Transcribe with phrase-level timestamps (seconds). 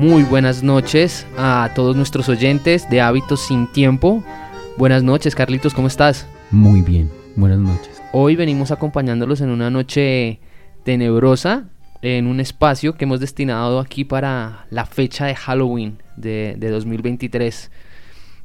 [0.00, 4.24] muy buenas noches a todos nuestros oyentes de Hábitos sin Tiempo.
[4.78, 6.26] Buenas noches, Carlitos, ¿cómo estás?
[6.50, 8.00] Muy bien, buenas noches.
[8.10, 10.40] Hoy venimos acompañándolos en una noche
[10.84, 11.68] tenebrosa,
[12.00, 17.70] en un espacio que hemos destinado aquí para la fecha de Halloween de, de 2023.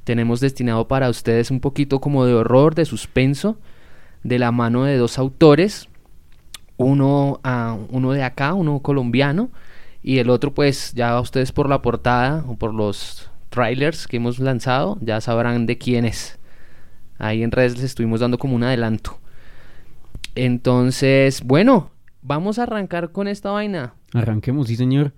[0.04, 3.58] Tenemos destinado para ustedes un poquito como de horror, de suspenso,
[4.24, 5.88] de la mano de dos autores,
[6.76, 9.52] uno, ah, uno de acá, uno colombiano,
[10.08, 14.38] y el otro pues ya ustedes por la portada o por los trailers que hemos
[14.38, 16.38] lanzado ya sabrán de quién es.
[17.18, 19.18] Ahí en redes les estuvimos dando como un adelanto.
[20.36, 21.90] Entonces, bueno,
[22.22, 23.96] vamos a arrancar con esta vaina.
[24.14, 25.12] Arranquemos, sí señor.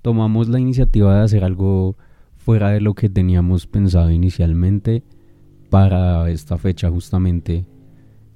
[0.00, 1.98] Tomamos la iniciativa de hacer algo
[2.38, 5.02] fuera de lo que teníamos pensado inicialmente
[5.68, 7.66] para esta fecha justamente.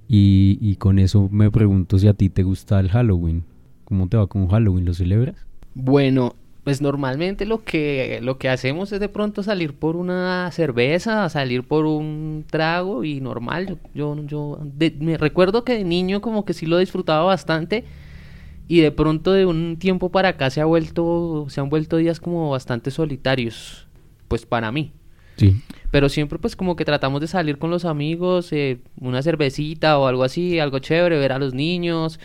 [0.09, 3.45] Y, y con eso me pregunto si a ti te gusta el Halloween.
[3.87, 4.85] ¿Cómo te va con Halloween?
[4.85, 5.47] ¿Lo celebras?
[5.79, 11.29] Bueno, pues normalmente lo que, lo que hacemos es de pronto salir por una cerveza,
[11.29, 13.79] salir por un trago y normal.
[13.95, 14.59] Yo, yo
[14.99, 17.85] me recuerdo que de niño como que sí lo disfrutaba bastante
[18.69, 22.21] y de pronto de un tiempo para acá se ha vuelto, se han vuelto días
[22.21, 23.87] como bastante solitarios,
[24.29, 24.93] pues para mí.
[25.37, 25.60] Sí.
[25.91, 30.07] Pero siempre pues como que tratamos de salir con los amigos, eh, una cervecita o
[30.07, 32.19] algo así, algo chévere, ver a los niños,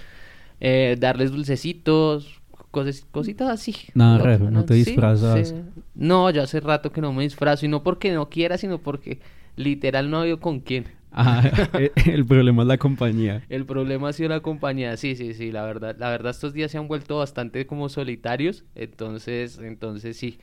[0.61, 2.41] eh, darles dulcecitos,
[2.72, 3.75] cosas, cositas así.
[3.94, 5.50] Nada raro, no te disfrazas.
[5.50, 5.55] sí.
[5.94, 9.19] No, yo hace rato que no me disfrazo y no porque no quiera, sino porque
[9.55, 10.86] literal no había con quién.
[11.11, 13.44] Ah, eh, el problema es la compañía.
[13.50, 16.72] El problema ha sido la compañía, sí, sí, sí, la verdad, la verdad estos días
[16.72, 20.39] se han vuelto bastante como solitarios, entonces, entonces sí.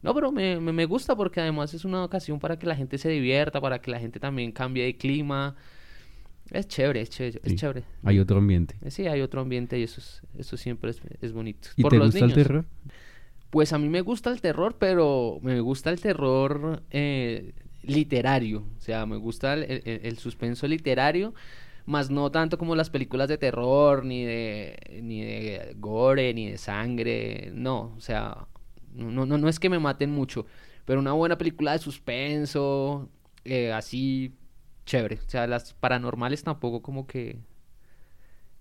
[0.00, 2.98] No, pero me, me, me gusta porque además es una ocasión para que la gente
[2.98, 5.56] se divierta, para que la gente también cambie de clima.
[6.50, 7.84] Es chévere, es chévere, es chévere.
[8.04, 8.76] Hay otro ambiente.
[8.82, 11.68] Eh, Sí, hay otro ambiente y eso, es, eso siempre es, es bonito.
[11.76, 12.64] ¿Y Por te los gusta el terror?
[13.50, 18.64] Pues a mí me gusta el terror, pero me gusta el terror eh, literario.
[18.76, 21.34] O sea, me gusta el, el- el suspenso literario,
[21.86, 26.58] más no tanto como las películas de terror, ni de, ni de gore, ni de
[26.58, 27.50] sangre.
[27.54, 28.46] No, o sea,
[28.94, 30.44] no, no, no es que me maten mucho,
[30.84, 33.08] pero una buena película de suspenso,
[33.44, 34.34] eh, así,
[34.88, 35.16] chévere.
[35.26, 37.38] O sea, las paranormales tampoco como que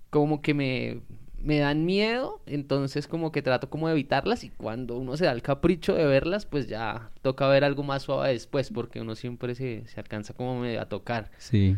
[0.09, 1.01] como que me,
[1.41, 5.31] me dan miedo, entonces como que trato como de evitarlas y cuando uno se da
[5.31, 9.53] el capricho de verlas, pues ya toca ver algo más suave después, porque uno siempre
[9.55, 11.31] se, se alcanza como medio a tocar.
[11.37, 11.75] Sí.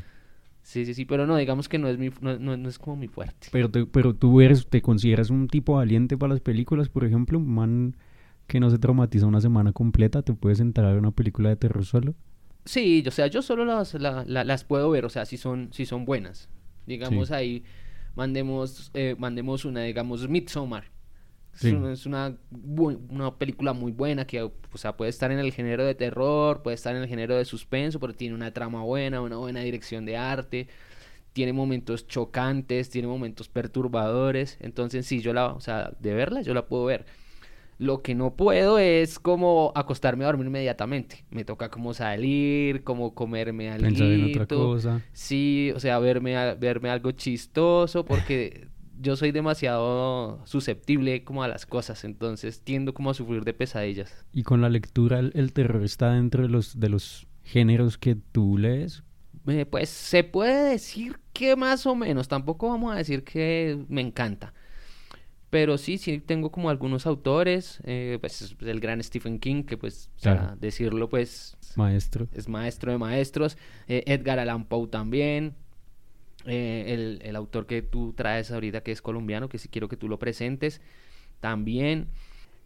[0.61, 2.95] Sí, sí, sí, pero no, digamos que no es mi, no, no- no es como
[2.97, 3.47] mi fuerte.
[3.51, 7.39] Pero, te- pero tú eres, te consideras un tipo valiente para las películas, por ejemplo,
[7.39, 7.97] un man
[8.45, 11.55] que no se traumatiza una semana completa, te puedes entrar a ver una película de
[11.55, 12.13] terror solo.
[12.65, 15.69] Sí, o sea, yo solo las, la- la- las puedo ver, o sea, si son,
[15.73, 16.49] si son buenas.
[16.85, 17.33] Digamos Sí.
[17.33, 17.63] ahí,
[18.15, 20.85] mandemos, eh, mandemos una, digamos, Midsommar.
[21.53, 21.71] Es Sí.
[21.71, 22.37] una, es una,
[23.09, 26.75] una película muy buena que, o sea, puede estar en el género de terror, puede
[26.75, 30.15] estar en el género de suspenso, pero tiene una trama buena, una buena dirección de
[30.17, 30.67] arte,
[31.33, 34.57] tiene momentos chocantes, tiene momentos perturbadores.
[34.61, 37.05] Entonces, sí, yo la, o sea, de verla, yo la puedo ver.
[37.79, 41.25] Lo que no puedo es como acostarme a dormir inmediatamente.
[41.31, 43.87] Me toca como salir, como comerme algo.
[43.87, 45.01] Pensar en otra cosa.
[45.13, 48.67] Sí, o sea, verme, a- verme algo chistoso, porque
[49.01, 54.25] yo soy demasiado susceptible como a las cosas, entonces tiendo como a sufrir de pesadillas.
[54.33, 58.15] Y con la lectura, el, el terror está dentro de los, de los géneros que
[58.15, 59.03] tú lees.
[59.47, 64.01] Eh, pues se puede decir que más o menos, tampoco vamos a decir que me
[64.01, 64.53] encanta.
[65.49, 70.09] Pero sí, sí tengo como algunos autores, eh, pues el gran Stephen King, que pues,
[70.21, 70.55] Claro.
[70.59, 72.27] decirlo pues Maestro.
[72.33, 73.57] es maestro de maestros.
[73.87, 75.55] eh, Edgar Allan Poe también.
[76.45, 79.97] eh, el, el autor que tú traes ahorita, que es colombiano, que sí quiero que
[79.97, 80.81] tú lo presentes,
[81.41, 82.07] también.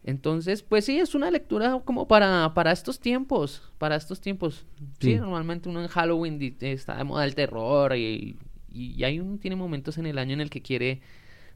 [0.04, 4.66] Entonces, pues sí, es una lectura como para, para estos tiempos, para estos tiempos.
[5.00, 5.16] Sí, Sí.
[5.16, 8.36] normalmente uno en Halloween está de moda el terror y,
[8.70, 11.00] y, y ahí uno tiene momentos en el año en el que quiere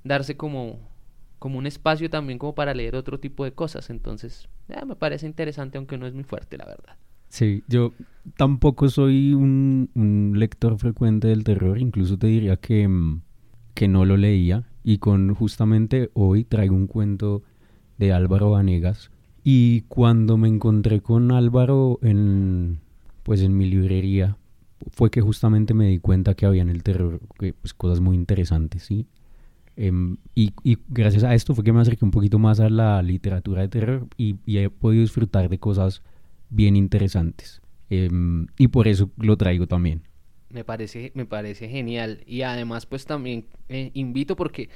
[0.03, 0.81] darse como,
[1.39, 3.91] como un espacio también como para leer otro tipo de cosas.
[3.91, 6.97] Entonces, ya, me parece interesante, aunque no es muy fuerte, la verdad.
[7.29, 7.93] Sí, yo
[8.37, 13.23] tampoco soy un, un lector frecuente del terror, incluso te diría que, mm,
[13.75, 14.65] que no lo leía.
[14.83, 17.43] Y con justamente hoy traigo un cuento
[17.99, 19.11] de Álvaro Vanegas.
[19.45, 22.81] Y cuando me encontré con Álvaro en
[23.29, 24.39] pues en mi librería,
[24.91, 28.17] fue que justamente me di cuenta que había en el terror que, pues, cosas muy
[28.17, 29.07] interesantes, ¿sí?
[29.81, 33.01] Em, y, y gracias a esto fue que me acerqué un poquito más a la
[33.01, 36.03] literatura de terror y, y he podido disfrutar de cosas
[36.51, 37.63] bien interesantes.
[37.89, 40.03] Em, y por eso lo traigo también.
[40.51, 42.23] Me parece, me parece genial.
[42.27, 44.69] Y además, pues también eh, invito porque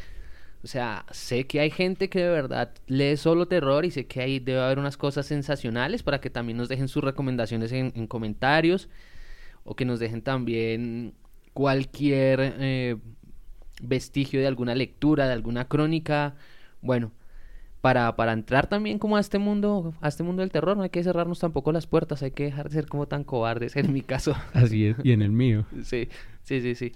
[0.62, 4.20] O sea, sé que hay gente que de verdad lee solo terror y sé que
[4.20, 8.88] ahí debe haber unas cosas sensacionales para que también nos dejen sus recomendaciones en, comentarios
[9.64, 11.14] o que nos dejen también
[11.52, 12.96] cualquier eh,
[13.81, 16.35] vestigio de alguna lectura, de alguna crónica.
[16.81, 17.13] Bueno,
[17.81, 20.91] para, para entrar también como a este mundo, a este mundo del terror, no hay
[20.91, 24.03] que cerrarnos tampoco las puertas, hay que dejar de ser como tan cobardes en mi
[24.03, 24.35] caso.
[24.53, 25.67] Así es, y en el mío.
[25.83, 26.09] sí,
[26.43, 26.93] sí, sí, sí.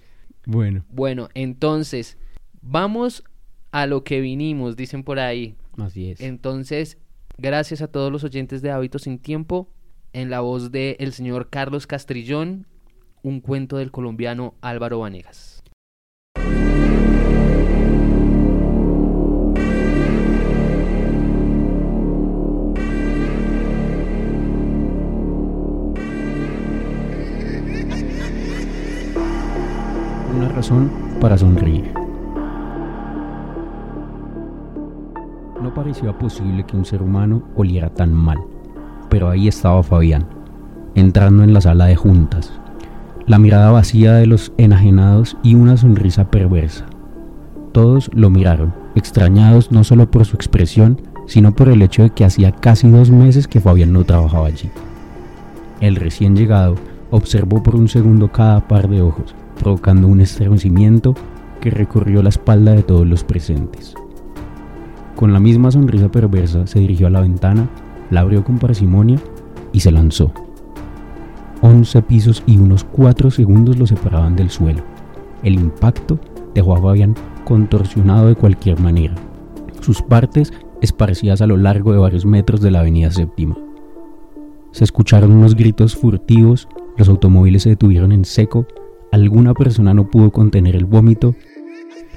[0.46, 0.84] Bueno.
[0.90, 2.18] Bueno, entonces,
[2.62, 3.24] vamos
[3.72, 5.56] a lo que vinimos, dicen por ahí.
[5.76, 6.20] Así es.
[6.20, 6.98] Entonces,
[7.36, 9.68] gracias a todos los oyentes de Hábitos sin Tiempo,
[10.12, 12.66] en la voz de el señor Carlos Castrillón,
[13.22, 15.55] un cuento del colombiano Álvaro Vanegas.
[30.36, 30.90] Una razón
[31.20, 31.92] para sonreír.
[35.62, 38.38] No parecía posible que un ser humano oliera tan mal,
[39.08, 40.26] pero ahí estaba Fabián,
[40.94, 42.52] entrando en la sala de juntas,
[43.26, 46.86] la mirada vacía de los enajenados y una sonrisa perversa.
[47.72, 52.24] Todos lo miraron, extrañados no solo por su expresión, sino por el hecho de que
[52.24, 54.70] hacía casi dos meses que Fabián no trabajaba allí.
[55.80, 56.76] El recién llegado
[57.10, 61.14] observó por un segundo cada par de ojos, provocando un estremecimiento
[61.60, 63.94] que recorrió la espalda de todos los presentes.
[65.16, 67.68] Con la misma sonrisa perversa se dirigió a la ventana,
[68.10, 69.18] la abrió con parsimonia
[69.72, 70.32] y se lanzó.
[71.62, 74.82] Once pisos y unos cuatro segundos lo separaban del suelo.
[75.42, 76.18] El impacto
[76.54, 77.14] dejó a Fabián
[77.44, 79.14] contorsionado de cualquier manera,
[79.80, 83.56] sus partes esparcidas a lo largo de varios metros de la avenida séptima.
[84.72, 88.66] Se escucharon unos gritos furtivos, los automóviles se detuvieron en seco,
[89.12, 91.34] alguna persona no pudo contener el vómito,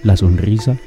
[0.03, 0.77] la sonrisa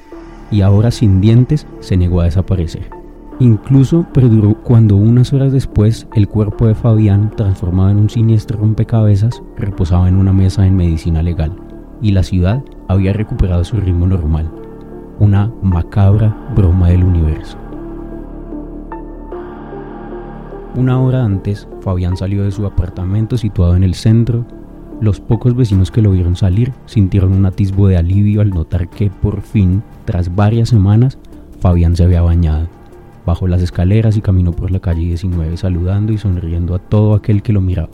[0.50, 3.01] y ahora sin dientes se negó a desaparecer.
[3.43, 9.43] Incluso perduró cuando unas horas después el cuerpo de Fabián, transformado en un siniestro rompecabezas,
[9.56, 11.56] reposaba en una mesa en medicina legal,
[12.00, 14.49] y la ciudad había recuperado su ritmo normal,
[15.19, 17.59] una macabra broma del universo.
[20.77, 24.47] Una hora antes, Fabián salió de su apartamento situado en el centro
[25.00, 29.11] los pocos vecinos que lo vieron salir sintieron un atisbo de alivio al notar que
[29.11, 31.19] por fin, tras varias semanas,
[31.59, 32.81] Fabián se había bañado.
[33.25, 37.43] Bajó las escaleras y caminó por la calle 19 saludando y sonriendo a todo aquel
[37.43, 37.91] que lo miraba.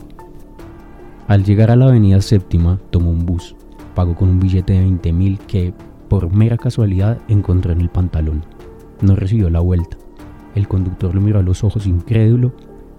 [1.27, 3.55] Al llegar a la avenida séptima, tomó un bus.
[3.93, 5.73] Pagó con un billete de 20 mil que,
[6.07, 8.43] por mera casualidad, encontró en el pantalón.
[9.01, 9.97] No recibió la vuelta.
[10.55, 12.53] El conductor lo miró a los ojos incrédulo,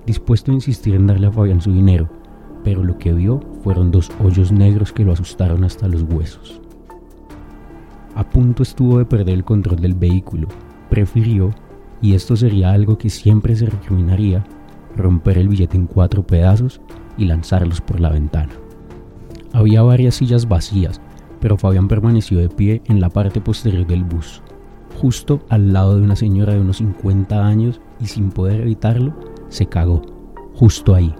[0.07, 2.09] dispuesto a insistir en darle a Fabián su dinero,
[2.63, 6.61] pero lo que vio fueron dos hoyos negros que lo asustaron hasta los huesos.
[8.15, 10.49] A punto estuvo de perder el control del vehículo.
[10.89, 11.51] Prefirió,
[12.03, 14.45] y esto sería algo que siempre se recriminaría,
[14.97, 16.81] romper el billete en cuatro pedazos
[17.17, 18.53] y lanzarlos por la ventana.
[19.53, 21.01] Había varias sillas vacías,
[21.41, 24.43] pero Fabián permaneció de pie en la parte posterior del bus,
[25.01, 29.15] justo al lado de una señora de unos 50 años y sin poder evitarlo,
[29.49, 30.03] se cagó,
[30.55, 31.15] justo ahí,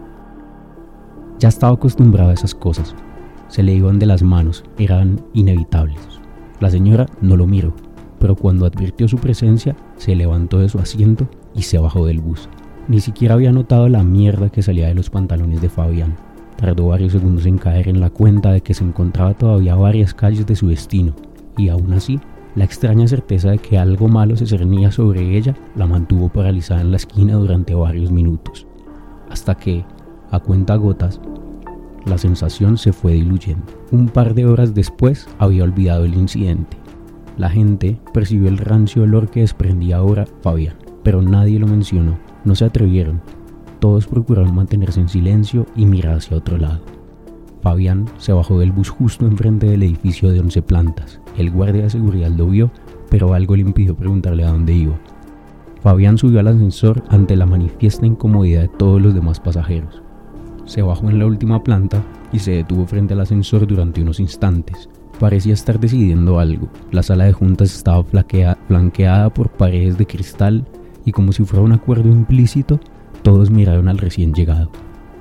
[1.41, 2.95] ya estaba acostumbrado a esas cosas.
[3.49, 6.21] Se le iban de las manos, eran inevitables.
[6.61, 7.75] La señora no lo miró,
[8.21, 12.49] pero cuando advirtió su presencia, se levantó de su asiento y se bajó del bus.
[12.87, 16.17] Ni siquiera había notado la mierda que salía de los pantalones de Fabián.
[16.57, 20.15] Tardó varios segundos en caer en la cuenta de que se encontraba todavía a varias
[20.15, 21.15] calles de su destino,
[21.57, 22.21] y aún así,
[22.55, 26.91] la extraña certeza de que algo malo se cernía sobre ella la mantuvo paralizada en
[26.91, 28.67] la esquina durante varios minutos,
[29.31, 29.85] hasta que,
[30.31, 31.21] a cuenta gotas,
[32.07, 33.67] la sensación se fue diluyendo.
[33.93, 36.80] Un par de horas después había olvidado el incidente.
[37.41, 42.19] La gente percibió el rancio olor que desprendía ahora Fabián, pero nadie lo mencionó.
[42.45, 43.23] No se atrevieron.
[43.79, 46.83] Todos procuraron mantenerse en silencio y mirar hacia otro lado.
[47.63, 51.23] Fabián se bajó del bus justo enfrente del edificio de 11 plantas.
[51.39, 52.71] El guardia de seguridad lo vio,
[53.09, 54.99] pero algo le impidió preguntarle a dónde iba.
[55.81, 60.03] Fabián subió al ascensor ante la manifiesta incomodidad de todos los demás pasajeros
[60.67, 64.90] se bajó en la última planta y se detuvo frente al ascensor durante unos instantes.
[65.21, 66.71] Parecía estar decidiendo algo.
[66.91, 70.67] La sala de juntas estaba flanqueada por paredes de cristal
[71.05, 72.81] y como si fuera un acuerdo implícito,
[73.23, 74.71] todos miraron al recién llegado.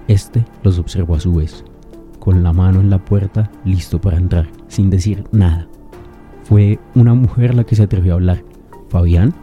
[0.08, 1.66] Este los observó a su vez,
[2.18, 5.68] con la mano en la puerta, listo para entrar, sin decir nada.
[6.44, 8.44] Fue una mujer la que se atrevió a hablar.
[8.88, 9.34] Fabián,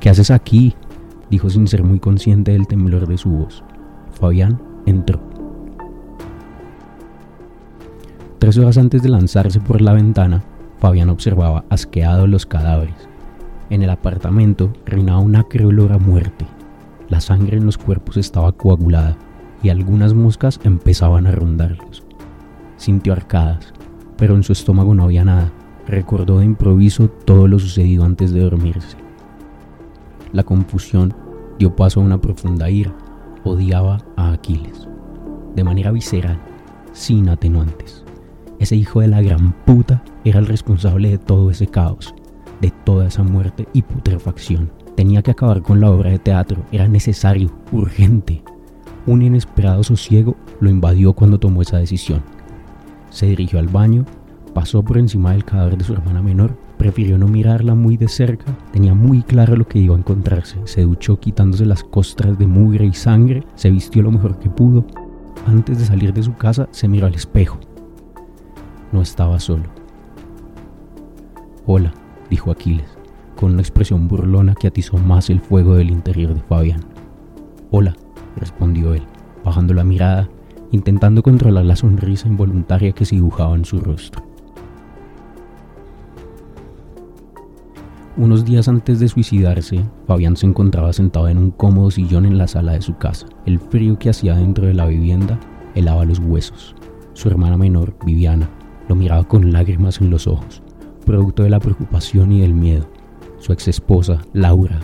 [0.00, 0.74] ¿qué haces aquí?
[1.30, 3.62] dijo sin ser muy consciente del temblor de su voz.
[4.12, 5.35] Fabián entró.
[8.46, 10.44] Tres horas antes de lanzarse por la ventana,
[10.78, 12.94] Fabián observaba asqueado los cadáveres.
[13.70, 16.46] En el apartamento reinaba un acre olor a muerte.
[17.08, 19.16] La sangre en los cuerpos estaba coagulada
[19.64, 22.04] y algunas moscas empezaban a rondarlos.
[22.76, 23.74] Sintió arcadas,
[24.16, 25.50] pero en su estómago no había nada.
[25.88, 28.96] Recordó de improviso todo lo sucedido antes de dormirse.
[30.32, 31.12] La confusión
[31.58, 32.94] dio paso a una profunda ira.
[33.42, 34.86] Odiaba a Aquiles,
[35.56, 36.38] de manera visceral,
[36.92, 38.05] sin atenuantes.
[38.58, 42.14] Ese hijo de la gran puta era el responsable de todo ese caos,
[42.60, 44.70] de toda esa muerte y putrefacción.
[44.94, 48.42] Tenía que acabar con la obra de teatro, era necesario, urgente.
[49.06, 52.22] Un inesperado sosiego lo invadió cuando tomó esa decisión.
[53.10, 54.06] Se dirigió al baño,
[54.54, 58.46] pasó por encima del cadáver de su hermana menor, prefirió no mirarla muy de cerca,
[58.72, 60.56] tenía muy claro lo que iba a encontrarse.
[60.64, 64.86] Se duchó quitándose las costras de mugre y sangre, se vistió lo mejor que pudo.
[65.46, 67.58] Antes de salir de su casa, se miró al espejo.
[68.92, 69.64] No estaba solo.
[71.66, 71.92] Hola,
[72.30, 72.86] dijo Aquiles,
[73.34, 76.80] con una expresión burlona que atizó más el fuego del interior de Fabián.
[77.70, 77.96] Hola,
[78.36, 79.02] respondió él,
[79.44, 80.28] bajando la mirada,
[80.70, 84.24] intentando controlar la sonrisa involuntaria que se dibujaba en su rostro.
[88.16, 92.46] Unos días antes de suicidarse, Fabián se encontraba sentado en un cómodo sillón en la
[92.46, 93.26] sala de su casa.
[93.44, 95.38] El frío que hacía dentro de la vivienda
[95.74, 96.74] helaba los huesos.
[97.12, 98.48] Su hermana menor, Viviana,
[98.88, 100.62] lo miraba con lágrimas en los ojos,
[101.04, 102.86] producto de la preocupación y del miedo.
[103.38, 104.80] Su ex esposa, Laura,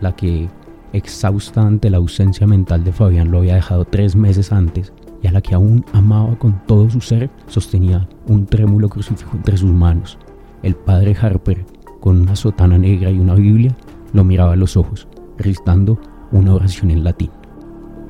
[0.00, 0.48] la que,
[0.92, 4.92] exhausta ante la ausencia mental de Fabián, lo había dejado tres meses antes
[5.22, 9.56] y a la que aún amaba con todo su ser, sostenía un trémulo crucifijo entre
[9.56, 10.18] sus manos.
[10.62, 11.64] El padre Harper,
[12.00, 13.74] con una sotana negra y una Biblia,
[14.12, 15.98] lo miraba a los ojos, recitando
[16.32, 17.30] una oración en latín.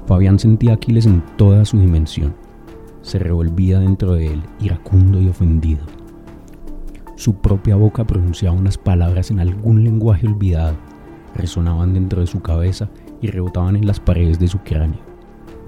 [0.07, 2.35] Fabián sentía Aquiles en toda su dimensión
[3.03, 5.83] se revolvía dentro de él, iracundo y ofendido.
[7.17, 10.77] Su propia boca pronunciaba unas palabras en algún lenguaje olvidado,
[11.35, 12.89] resonaban dentro de su cabeza
[13.21, 15.01] y rebotaban en las paredes de su cráneo.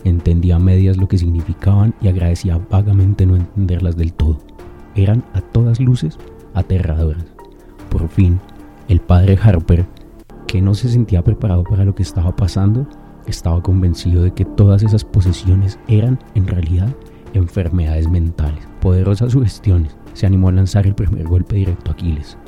[0.04, 4.38] Entendía a medias lo que significaban y agradecía vagamente no entenderlas del todo.
[4.94, 6.18] Eran a todas luces
[6.54, 7.24] aterradoras.
[7.88, 8.40] Por fin,
[8.88, 9.86] el padre Harper,
[10.46, 12.86] que no se sentía preparado para lo que estaba pasando,
[13.26, 16.88] estaba convencido de que todas esas posesiones eran, en realidad,
[17.34, 22.38] enfermedades mentales, poderosas sugestiones, se animó a lanzar el primer golpe directo a Aquiles.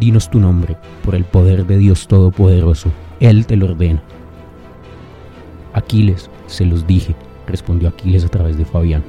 [0.00, 4.02] Dinos tu nombre, por el poder de Dios Todopoderoso, Él te lo ordena.
[5.72, 7.16] Aquiles, se los dije,
[7.46, 9.02] respondió Aquiles a través de Fabián.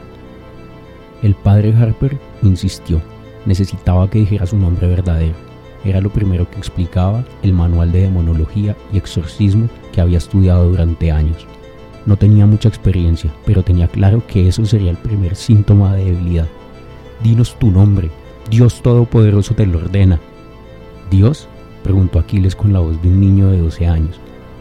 [1.21, 3.01] El padre Harper insistió,
[3.45, 5.48] necesitaba que dijera su nombre verdadero.
[5.83, 11.11] Era lo primero que explicaba el manual de demonología y exorcismo que había estudiado durante
[11.11, 11.47] años.
[12.05, 16.47] No tenía mucha experiencia, pero tenía claro que eso sería el primer síntoma de debilidad.
[17.23, 18.09] Dinos tu nombre,
[18.49, 20.19] Dios Todopoderoso te lo ordena.
[21.11, 21.47] ¿Dios?
[21.83, 24.19] preguntó Aquiles con la voz de un niño de 12 años.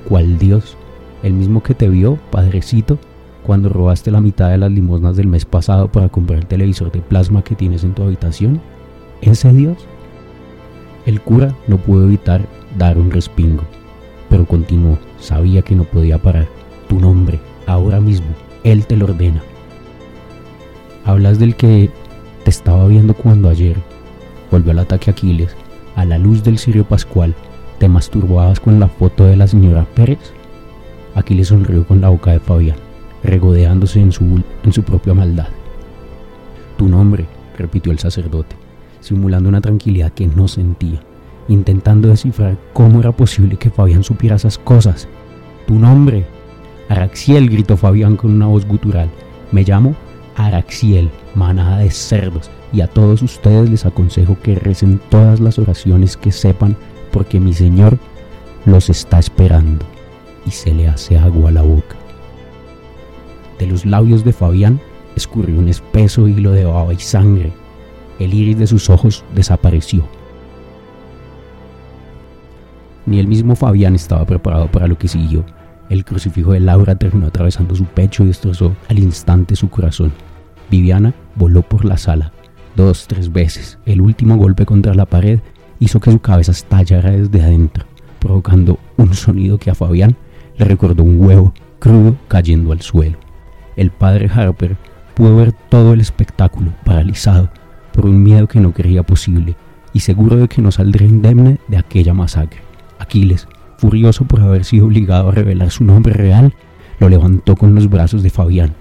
[0.08, 0.76] ¿Cuál Dios?
[1.22, 2.98] ¿El mismo que te vio, padrecito,
[3.44, 7.00] cuando robaste la mitad de las limosnas del mes pasado para comprar el televisor de
[7.00, 8.60] plasma que tienes en tu habitación?
[9.22, 9.87] ¿Ese Dios?
[11.08, 12.42] El cura no pudo evitar
[12.76, 13.62] dar un respingo,
[14.28, 16.46] pero continuó, sabía que no podía parar.
[16.86, 18.26] Tu nombre, ahora mismo,
[18.62, 19.42] Él te lo ordena.
[21.06, 21.88] Hablas del que
[22.44, 23.78] te estaba viendo cuando ayer,
[24.50, 25.56] volvió al ataque Aquiles,
[25.96, 27.34] a la luz del cirio pascual,
[27.78, 30.34] te masturbabas con la foto de la señora Pérez.
[31.14, 32.76] Aquiles sonrió con la boca de Fabián,
[33.24, 35.48] regodeándose en su, en su propia maldad.
[36.76, 37.24] Tu nombre,
[37.56, 38.67] repitió el sacerdote
[39.00, 41.00] simulando una tranquilidad que no sentía,
[41.48, 45.08] intentando descifrar cómo era posible que Fabián supiera esas cosas.
[45.66, 46.26] Tu nombre.
[46.88, 49.10] Araxiel, gritó Fabián con una voz gutural.
[49.52, 49.94] Me llamo
[50.36, 56.16] Araxiel, manada de cerdos, y a todos ustedes les aconsejo que recen todas las oraciones
[56.16, 56.76] que sepan,
[57.12, 57.98] porque mi Señor
[58.64, 59.84] los está esperando.
[60.46, 61.96] Y se le hace agua a la boca.
[63.58, 64.80] De los labios de Fabián
[65.16, 67.52] escurrió un espeso hilo de baba y sangre
[68.18, 70.04] el iris de sus ojos desapareció.
[73.06, 75.44] Ni el mismo Fabián estaba preparado para lo que siguió.
[75.88, 80.12] El crucifijo de Laura terminó atravesando su pecho y destrozó al instante su corazón.
[80.70, 82.32] Viviana voló por la sala,
[82.76, 83.78] dos, tres veces.
[83.87, 85.40] El último golpe contra la pared
[85.78, 87.87] hizo que su cabeza estallara desde adentro,
[88.18, 90.16] provocando un sonido que a Fabián
[90.58, 93.16] le recordó un huevo crudo cayendo al suelo.
[93.76, 94.76] El padre Harper
[95.14, 97.50] pudo ver todo el espectáculo, paralizado,
[97.98, 99.56] por un miedo que no creía posible
[99.92, 102.60] y seguro de que no saldría indemne de aquella masacre.
[103.00, 106.54] Aquiles, furioso por haber sido obligado a revelar su nombre real,
[107.00, 108.76] lo levantó con los brazos de Fabián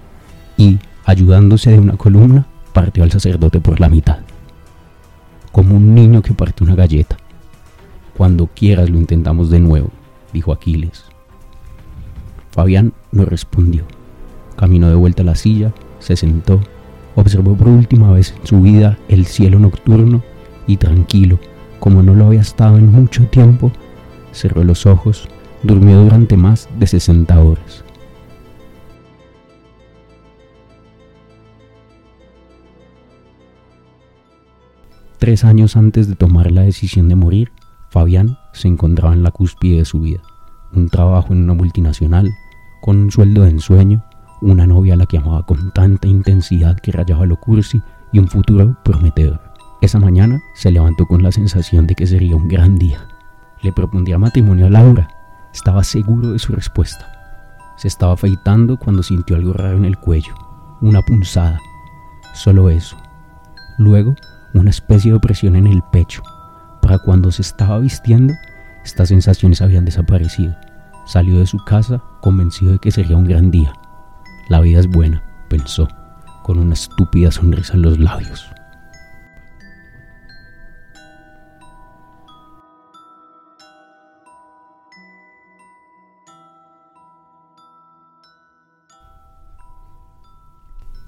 [0.56, 4.18] y, ayudándose de una columna, partió al sacerdote por la mitad.
[5.50, 7.16] como un niño que parte una galleta.
[8.16, 9.90] Cuando quieras lo intentamos de nuevo,
[10.32, 11.06] dijo Aquiles.
[12.52, 13.82] Fabián no respondió.
[14.54, 16.60] Caminó de vuelta a la silla, se sentó,
[17.18, 20.22] observó por última vez en su vida el cielo nocturno
[20.66, 21.38] y tranquilo,
[21.80, 23.72] como no lo había estado en mucho tiempo,
[24.32, 25.28] cerró los ojos,
[25.62, 27.84] durmió durante más de 60 horas.
[35.18, 37.50] Tres años antes de tomar la decisión de morir,
[37.90, 40.20] Fabián se encontraba en la cúspide de su vida.
[40.72, 42.30] Un trabajo en una multinacional,
[42.80, 44.04] con un sueldo de ensueño,
[44.40, 48.28] una novia a la que amaba con tanta intensidad que rayaba lo cursi y un
[48.28, 49.40] futuro prometedor.
[49.80, 53.06] Esa mañana se levantó con la sensación de que sería un gran día.
[53.62, 55.08] Le propondría matrimonio a Laura.
[55.52, 57.06] Estaba seguro de su respuesta.
[57.76, 60.34] Se estaba afeitando cuando sintió algo raro en el cuello,
[60.80, 61.60] una punzada.
[62.34, 62.96] Solo eso.
[63.78, 64.14] Luego
[64.54, 66.22] una especie de opresión en el pecho.
[66.82, 68.34] Para cuando se estaba vistiendo,
[68.84, 70.56] estas sensaciones habían desaparecido.
[71.06, 73.72] Salió de su casa convencido de que sería un gran día.
[74.48, 75.88] La vida es buena, pensó,
[76.42, 78.50] con una estúpida sonrisa en los labios.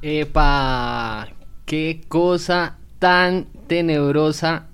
[0.03, 1.29] Epa,
[1.65, 4.67] qué cosa tan tenebrosa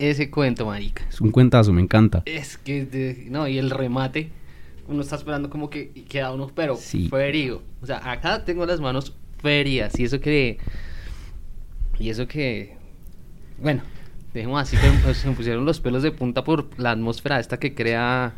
[0.00, 1.04] ese cuento, marica.
[1.08, 2.22] Es un cuentazo, me encanta.
[2.24, 4.32] Es que, no, y el remate,
[4.88, 7.08] uno está esperando como que queda uno, pero Sí.
[7.08, 7.62] ferido.
[7.82, 10.58] O sea, acá tengo las manos feridas y eso que...
[11.98, 12.76] Y eso que...
[13.60, 13.82] Bueno,
[14.34, 17.74] dejemos así que se me pusieron los pelos de punta por la atmósfera esta que
[17.74, 18.34] crea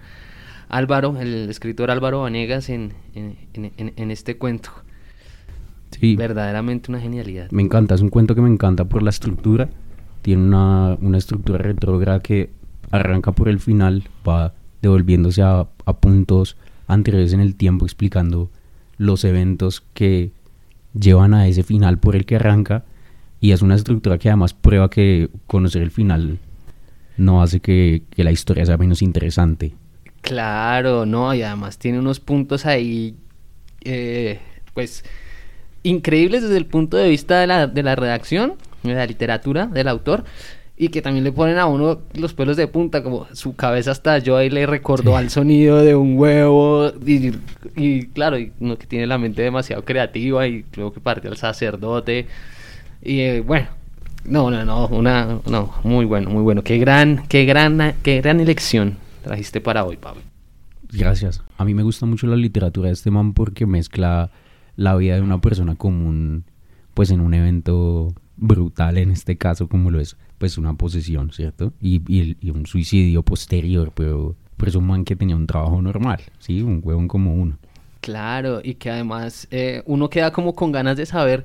[0.69, 4.71] Álvaro, el escritor Álvaro Vanegas en, en, en- en- en este cuento.
[5.91, 7.51] Sí, Verdaderamente una genialidad.
[7.51, 9.69] me encanta, es un cuento que me encanta por la estructura.
[10.23, 12.51] Tiene una, una estructura retrógrada que
[12.91, 15.67] arranca por el final, va devolviéndose a,
[16.01, 18.51] puntos anteriores en el tiempo, explicando
[18.97, 20.31] los eventos que
[20.99, 22.85] llevan a ese final por el que arranca.
[23.41, 26.39] Y es una estructura que además prueba que conocer el final
[27.17, 29.75] no hace que, que la historia sea menos interesante.
[30.21, 33.17] Claro, no, y además tiene unos puntos ahí,
[33.83, 34.39] eh,
[34.75, 35.05] pues,
[35.83, 39.89] increíbles desde el punto de vista de la, de la redacción, de la literatura, del
[39.89, 40.25] autor,
[40.83, 44.41] y que también le ponen a uno los pelos de punta, como su cabeza estalló
[44.41, 45.17] y le recordó Sí.
[45.19, 47.33] al sonido de un huevo, y,
[47.77, 51.37] y claro, y uno que tiene la mente demasiado creativa, y luego que partió al
[51.37, 52.27] sacerdote,
[53.03, 53.67] y eh, bueno,
[54.25, 58.41] no, no, no, una, no, muy bueno, muy bueno, qué gran, qué gran, qué gran
[58.41, 60.23] elección trajiste para hoy, Pablo.
[60.93, 61.43] Gracias.
[61.59, 64.31] A mí me gusta mucho la literatura de este man porque mezcla
[64.77, 66.45] la vida de una persona común,
[66.95, 71.73] pues en un evento brutal en este caso, como lo es, pues una posesión, ¿cierto?
[71.81, 75.81] Y, y y un suicidio posterior, pero, pero es un man que tenía un trabajo
[75.81, 76.63] normal, ¿sí?
[76.63, 77.59] Un huevón como uno.
[78.01, 81.45] Claro, y que además eh, uno queda como con ganas de saber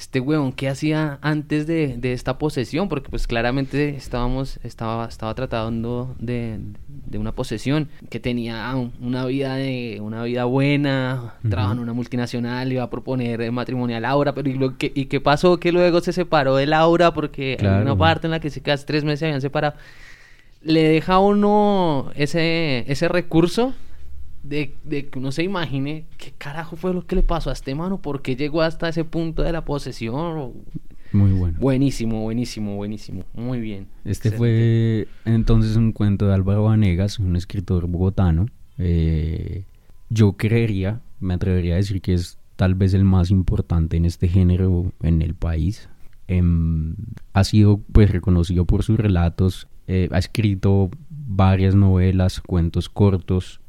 [0.00, 5.34] este huevón qué hacía antes de, de esta posesión, porque pues claramente estábamos, estaba, estaba
[5.34, 6.58] tratando de,
[7.06, 11.92] de una posesión, que tenía un- una vida de, una vida buena, trabajaba en una
[11.92, 15.60] multinacional, iba a proponer matrimonio a Laura, pero ¿y, lo que, ¿y qué pasó?
[15.60, 17.98] Que luego se separó de Laura porque hay una Claro.
[17.98, 19.74] parte en la que se casi tres meses se habían separado.
[20.62, 23.74] Le deja a uno ese, ese recurso
[24.42, 27.74] de, de que uno se imagine qué carajo fue lo que le pasó a este
[27.74, 30.52] mano, por qué llegó hasta ese punto de la posesión.
[31.12, 31.58] Muy bueno.
[31.58, 33.24] Buenísimo, buenísimo, buenísimo.
[33.34, 33.88] Muy bien.
[34.04, 34.36] Este Excelente.
[35.24, 38.46] fue entonces un cuento de Álvaro Vanegas, un escritor bogotano.
[38.78, 39.64] Eh,
[40.08, 44.28] yo creería, me atrevería a decir que es tal vez el más importante en este
[44.28, 45.88] género en el país.
[46.28, 46.94] Em,
[47.32, 53.59] ha sido pues reconocido por sus relatos, eh, ha escrito varias novelas, cuentos cortos,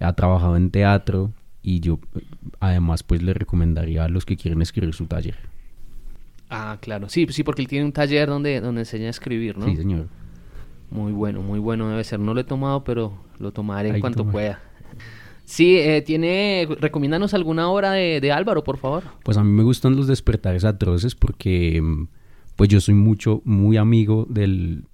[0.00, 1.32] ha trabajado en teatro
[1.62, 1.98] y yo
[2.60, 5.36] además pues le recomendaría a los que quieren escribir su taller.
[6.48, 7.08] Ah, claro.
[7.08, 9.66] Sí, sí, porque él tiene un taller donde, donde enseña a escribir, ¿no?
[9.66, 10.06] Sí, señor.
[10.90, 12.20] Muy bueno, muy bueno debe ser.
[12.20, 14.60] No lo he tomado, pero lo tomaré en cuanto pueda.
[15.44, 16.68] Sí, eh, tiene...
[16.80, 19.04] Recomiéndanos alguna obra de, de Álvaro, por favor.
[19.24, 22.08] Pues a mí me gustan los despertares atroces porque mm,
[22.56, 24.84] pues yo soy mucho, muy amigo del,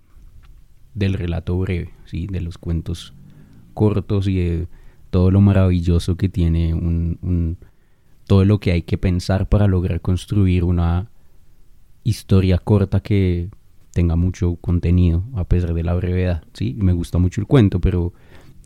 [0.95, 2.27] del relato breve, ¿sí?
[2.27, 3.15] De los cuentos
[3.75, 4.69] cortos y de
[5.12, 7.59] todo lo maravilloso que tiene un, un-
[8.27, 11.11] todo lo que hay que pensar para lograr construir una
[12.03, 13.48] historia corta que
[13.92, 16.75] tenga mucho contenido a pesar de la brevedad, ¿sí?
[16.79, 18.14] Me gusta mucho el cuento, pero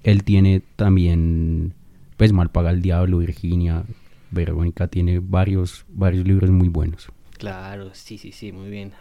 [0.05, 1.75] él tiene también,
[2.17, 3.85] pues Mal paga el diablo, Virginia,
[4.31, 7.09] Verónica tiene varios, varios libros muy buenos.
[7.39, 8.93] Claro, sí, sí, sí, muy bien.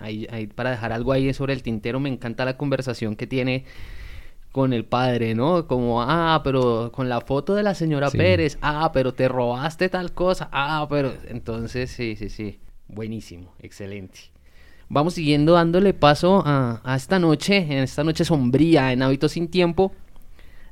[0.56, 3.64] Para dejar algo ahí sobre el tintero, me encanta la conversación que tiene
[4.56, 5.68] con el padre, ¿no?
[5.68, 10.14] Como, ah, pero con la foto de la señora Pérez, ah, pero te robaste tal
[10.14, 14.32] cosa, ah, pero entonces, sí, sí, sí, buenísimo, excelente.
[14.88, 19.50] Vamos siguiendo dándole paso a, a esta noche, en esta noche sombría, en Hábitos sin
[19.50, 19.92] Tiempo,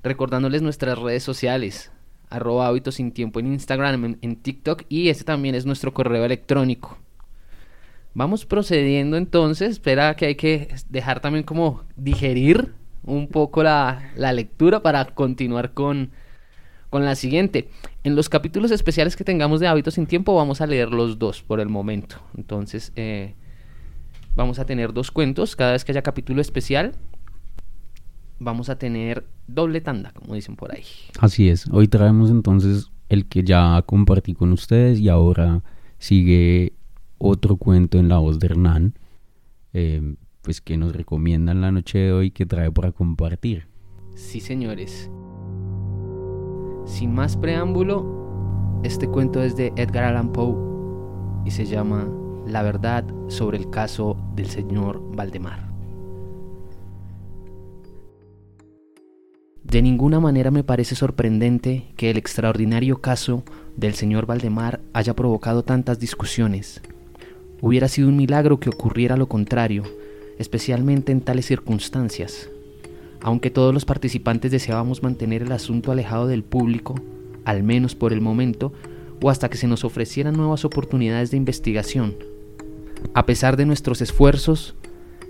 [0.02, 1.92] recordándoles nuestras redes sociales,
[2.30, 6.24] arroba Hábitos sin Tiempo en Instagram, en, en TikTok, y este también es nuestro correo
[6.24, 7.00] electrónico,
[8.16, 14.82] Vamos procediendo entonces, espera que hay que dejar también como digerir un poco la, lectura
[14.82, 16.12] para continuar con,
[16.90, 17.70] con la siguiente.
[18.04, 21.42] En los capítulos especiales que tengamos de hábitos sin tiempo vamos a leer los dos
[21.42, 22.18] por el momento.
[22.38, 23.36] Entonces eh,
[24.36, 26.94] vamos a tener dos cuentos cada vez que haya capítulo especial.
[28.40, 30.84] Vamos a tener doble tanda, como dicen por ahí.
[31.20, 31.68] Así es.
[31.72, 35.64] Hoy traemos entonces el que ya compartí con ustedes y ahora
[35.98, 36.74] sigue
[37.18, 38.98] otro cuento en la voz de Hernán,
[39.72, 43.68] eh, pues que nos recomiendan la noche de hoy que trae para compartir.
[44.14, 45.10] Sí, señores.
[46.86, 50.56] Sin más preámbulo, este cuento es de Edgar Allan Poe
[51.46, 52.08] y se llama
[52.46, 55.72] La verdad sobre el caso del señor Valdemar.
[59.64, 63.44] De ninguna manera me parece sorprendente que el extraordinario caso
[63.76, 66.82] del señor Valdemar haya provocado tantas discusiones,
[67.66, 69.84] Hubiera sido un milagro que ocurriera lo contrario,
[70.40, 72.50] especialmente en tales circunstancias.
[73.22, 76.96] Aunque todos los participantes deseábamos mantener el asunto alejado del público,
[77.46, 78.74] al menos por el momento,
[79.22, 82.16] o hasta que se nos ofrecieran nuevas oportunidades de investigación.
[83.14, 84.76] A pesar de nuestros esfuerzos,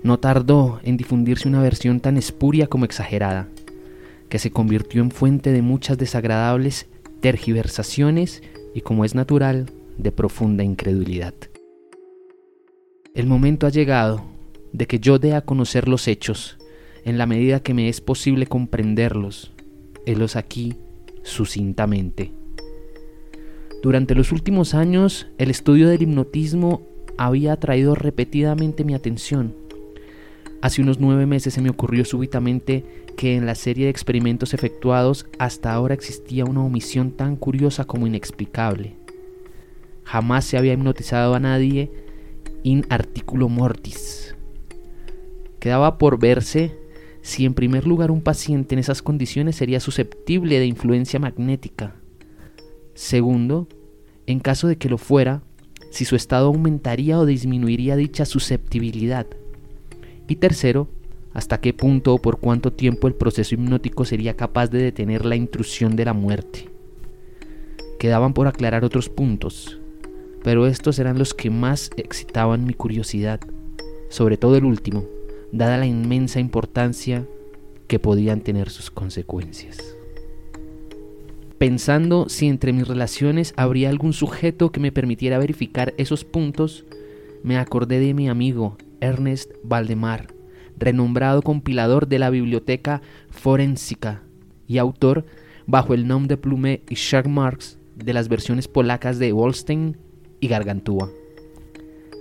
[0.02, 3.48] no tardó en difundirse una versión tan espuria como exagerada,
[4.28, 6.86] que se convirtió en fuente de muchas desagradables
[7.20, 8.42] tergiversaciones
[8.74, 11.34] y, como es natural, de profunda incredulidad.
[13.14, 14.33] El momento ha llegado
[14.74, 16.58] de que yo dé a conocer los hechos,
[17.04, 19.52] en la medida que me es posible comprenderlos,
[20.04, 20.74] helos aquí
[21.22, 22.32] sucintamente.
[23.84, 26.82] Durante los últimos años, el estudio del hipnotismo
[27.16, 29.54] había atraído repetidamente mi atención.
[30.60, 32.84] Hace unos nueve meses se me ocurrió súbitamente
[33.16, 38.08] que en la serie de experimentos efectuados hasta ahora existía una omisión tan curiosa como
[38.08, 38.96] inexplicable.
[40.02, 41.92] Jamás se había hipnotizado a nadie
[42.64, 44.33] in articulo mortis.
[45.64, 46.76] Quedaba por verse
[47.22, 51.94] si en primer lugar un paciente en esas condiciones sería susceptible de influencia magnética.
[52.92, 53.66] Segundo,
[54.26, 55.40] en caso de que lo fuera,
[55.88, 59.26] si su estado aumentaría o disminuiría dicha susceptibilidad.
[60.28, 60.90] Y tercero,
[61.32, 65.36] hasta qué punto o por cuánto tiempo el proceso hipnótico sería capaz de detener la
[65.36, 66.68] intrusión de la muerte.
[67.98, 69.80] Quedaban por aclarar otros puntos,
[70.42, 73.40] pero estos eran los que más excitaban mi curiosidad,
[74.10, 75.06] sobre todo el último,
[75.54, 77.26] dada la inmensa importancia
[77.86, 79.78] que podían tener sus consecuencias.
[81.58, 86.84] Pensando si entre mis relaciones habría algún sujeto que me permitiera verificar esos puntos,
[87.44, 90.34] me acordé de mi amigo Ernest Valdemar,
[90.76, 94.22] renombrado compilador de la biblioteca forensica
[94.66, 95.24] y autor,
[95.66, 99.96] bajo el nombre de Plume y Shark Marks, de las versiones polacas de Wolstein
[100.40, 101.10] y Gargantúa.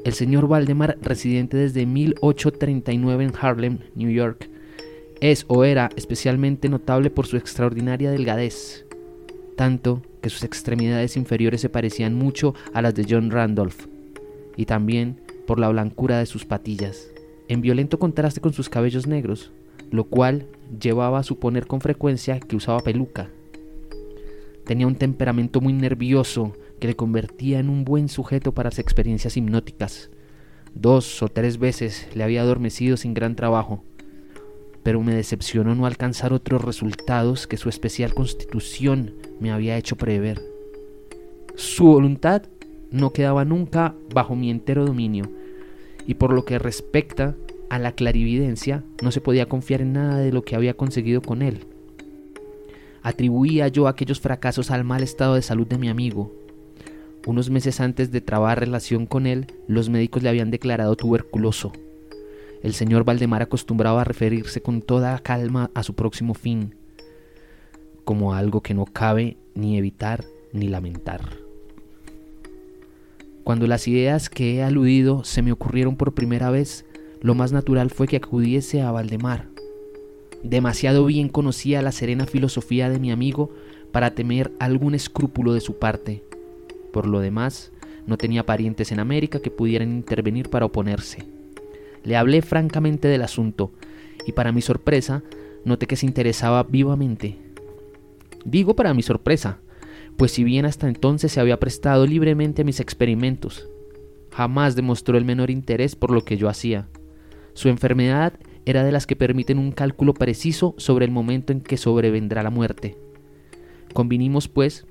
[0.04, 4.50] El señor Valdemar, residente desde 1839 en Harlem, New York,
[5.22, 8.86] es o era especialmente notable por su extraordinaria delgadez,
[9.56, 13.86] tanto que sus extremidades inferiores se parecían mucho a las de John Randolph,
[14.58, 17.10] y también por la blancura de sus patillas,
[17.48, 19.52] en violento contraste con sus cabellos negros,
[19.90, 20.48] lo cual
[20.82, 23.30] llevaba a suponer con frecuencia que usaba peluca.
[24.66, 26.52] Tenía un temperamento muy nervioso
[26.84, 30.10] que le convertía en un buen sujeto para las experiencias hipnóticas.
[30.76, 33.86] Dos o tres veces le había adormecido sin gran trabajo,
[34.84, 40.42] pero me decepcionó no alcanzar otros resultados que su especial constitución me había hecho prever.
[41.56, 42.44] Su voluntad
[42.92, 45.32] no quedaba nunca bajo mi entero dominio,
[46.06, 47.34] y por lo que respecta
[47.70, 51.44] a la clarividencia, no se podía confiar en nada de lo que había conseguido con
[51.44, 51.66] él.
[53.04, 56.43] Atribuía yo aquellos fracasos al mal estado de salud de mi amigo,
[57.26, 61.72] unos meses antes de trabar relación con él, los médicos le habían declarado tuberculoso.
[62.62, 66.76] El señor Valdemar acostumbraba referirse con toda calma a su próximo fin,
[68.04, 71.22] como algo que no cabe ni evitar ni lamentar.
[73.44, 76.86] Cuando las ideas que he aludido se me ocurrieron por primera vez,
[77.22, 79.48] lo más natural fue que acudiese a Valdemar.
[80.44, 83.50] Demasiado bien conocía la serena filosofía de mi amigo
[83.92, 86.24] para temer algún escrúpulo de su parte.
[86.94, 87.72] Por lo demás,
[88.06, 91.26] no tenía parientes en América que pudieran intervenir para oponerse.
[92.04, 93.72] Le hablé francamente del asunto,
[94.28, 95.24] y para mi sorpresa,
[95.66, 97.38] noté que se interesaba vivamente.
[98.46, 99.58] Digo para mi sorpresa,
[100.18, 103.68] pues si bien hasta entonces se había prestado libremente a mis experimentos,
[104.32, 106.88] jamás demostró el menor interés por lo que yo hacía.
[107.54, 108.34] Su enfermedad
[108.66, 112.52] era de las que permiten un cálculo preciso sobre el momento en que sobrevendrá la
[112.52, 112.98] muerte.
[113.94, 114.86] Convinimos, pues,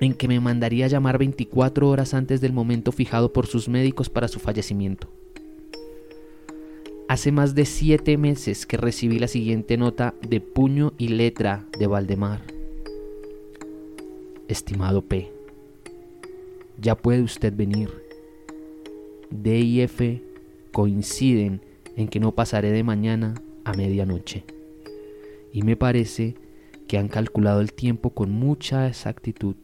[0.00, 4.28] en que me mandaría llamar 24 horas antes del momento fijado por sus médicos para
[4.28, 5.08] su fallecimiento.
[7.08, 11.86] Hace más de siete meses que recibí la siguiente nota de puño y letra de
[11.86, 12.42] Valdemar.
[14.48, 15.30] Estimado P,
[16.80, 17.90] ya puede usted venir.
[19.30, 20.22] D y F
[20.72, 21.60] coinciden
[21.96, 24.44] en que no pasaré de mañana a medianoche.
[25.52, 26.34] Y me parece
[26.86, 29.56] que han calculado el tiempo con mucha exactitud.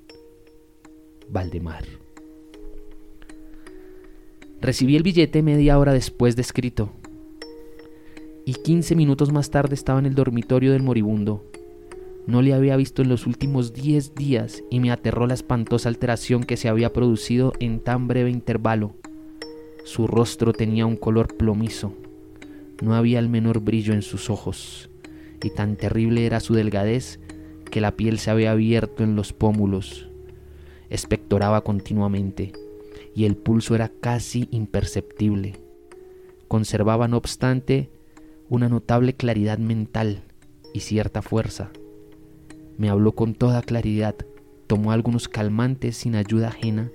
[1.32, 1.84] Valdemar.
[4.60, 6.92] Recibí el billete media hora después de escrito.
[8.44, 11.42] Y quince minutos más tarde estaba en el dormitorio del moribundo.
[12.26, 16.44] No le había visto en los últimos diez días y me aterró la espantosa alteración
[16.44, 18.94] que se había producido en tan breve intervalo.
[19.84, 21.94] Su rostro tenía un color plomizo.
[22.82, 24.90] No había el menor brillo en sus ojos,
[25.42, 27.20] y tan terrible era su delgadez
[27.70, 30.11] que la piel se había abierto en los pómulos.
[30.92, 32.52] Espectoraba continuamente,
[33.14, 35.54] y el pulso era casi imperceptible.
[36.48, 37.88] Conservaba, no obstante,
[38.50, 40.22] una notable claridad mental
[40.74, 41.70] y cierta fuerza.
[42.76, 44.16] Me habló con toda claridad,
[44.66, 46.90] tomó algunos calmantes sin ayuda ajena,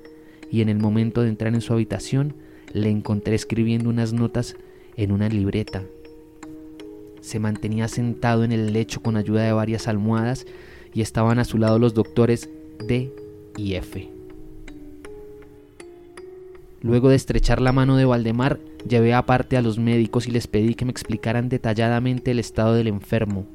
[0.52, 2.36] y en el momento de entrar en su habitación
[2.74, 4.58] le encontré escribiendo unas notas
[4.96, 5.82] en una libreta.
[7.22, 10.46] Se mantenía sentado en el lecho con ayuda de varias almohadas
[10.94, 12.48] y estaban a su lado los doctores
[12.88, 13.12] D
[13.58, 14.10] y F.
[16.82, 20.76] Luego de estrechar la mano de Valdemar, llevé aparte a los médicos y les pedí
[20.76, 23.46] que me explicaran detalladamente el estado del enfermo.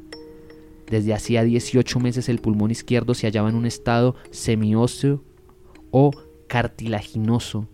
[0.90, 5.22] Desde hacía 18 meses el pulmón izquierdo se hallaba en un estado semióseo
[5.90, 6.10] o
[6.48, 7.68] cartilaginoso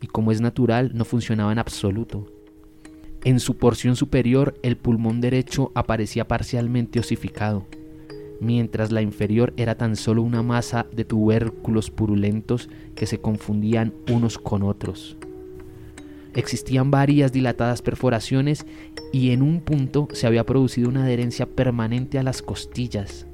[0.00, 2.32] y como es natural no funcionaba en absoluto.
[3.24, 7.66] En su porción superior el pulmón derecho aparecía parcialmente osificado,
[8.40, 14.38] mientras la inferior era tan solo una masa de tubérculos purulentos que se confundían unos
[14.38, 15.16] con otros.
[16.34, 18.66] Existían varias dilatadas perforaciones
[19.10, 23.26] y en un punto se había producido una adherencia permanente a las costillas.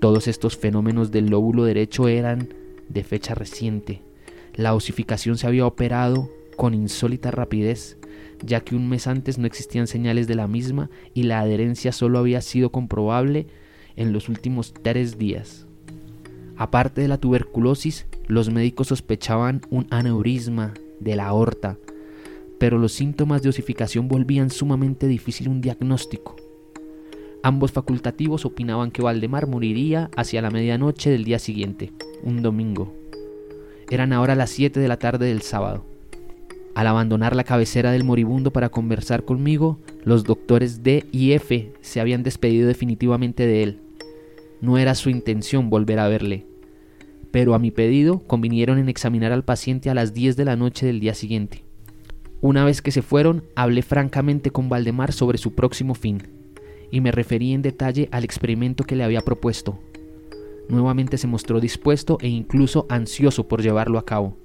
[0.00, 2.48] Todos estos fenómenos del lóbulo derecho eran
[2.88, 4.02] de fecha reciente.
[4.54, 7.98] La osificación se había operado con insólita rapidez,
[8.44, 12.18] ya que un mes antes no existían señales de la misma y la adherencia solo
[12.18, 13.46] había sido comprobable
[13.96, 15.66] en los últimos tres días.
[16.56, 21.78] Aparte de la tuberculosis, los médicos sospechaban un aneurisma de la aorta,
[22.58, 26.36] pero los síntomas de osificación volvían sumamente difícil un diagnóstico.
[27.42, 32.94] Ambos facultativos opinaban que Valdemar moriría hacia la medianoche del día siguiente, un domingo.
[33.90, 35.84] Eran ahora las 7 de la tarde del sábado.
[36.74, 42.00] Al abandonar la cabecera del moribundo para conversar conmigo, los doctores D y F se
[42.00, 43.78] habían despedido definitivamente de él.
[44.60, 46.46] No era su intención volver a verle,
[47.30, 50.86] pero a mi pedido convinieron en examinar al paciente a las 10 de la noche
[50.86, 51.64] del día siguiente.
[52.40, 56.22] Una vez que se fueron, hablé francamente con Valdemar sobre su próximo fin,
[56.90, 59.78] y me referí en detalle al experimento que le había propuesto,
[60.68, 64.36] Nuevamente se mostró dispuesto e incluso ansioso por llevarlo a cabo,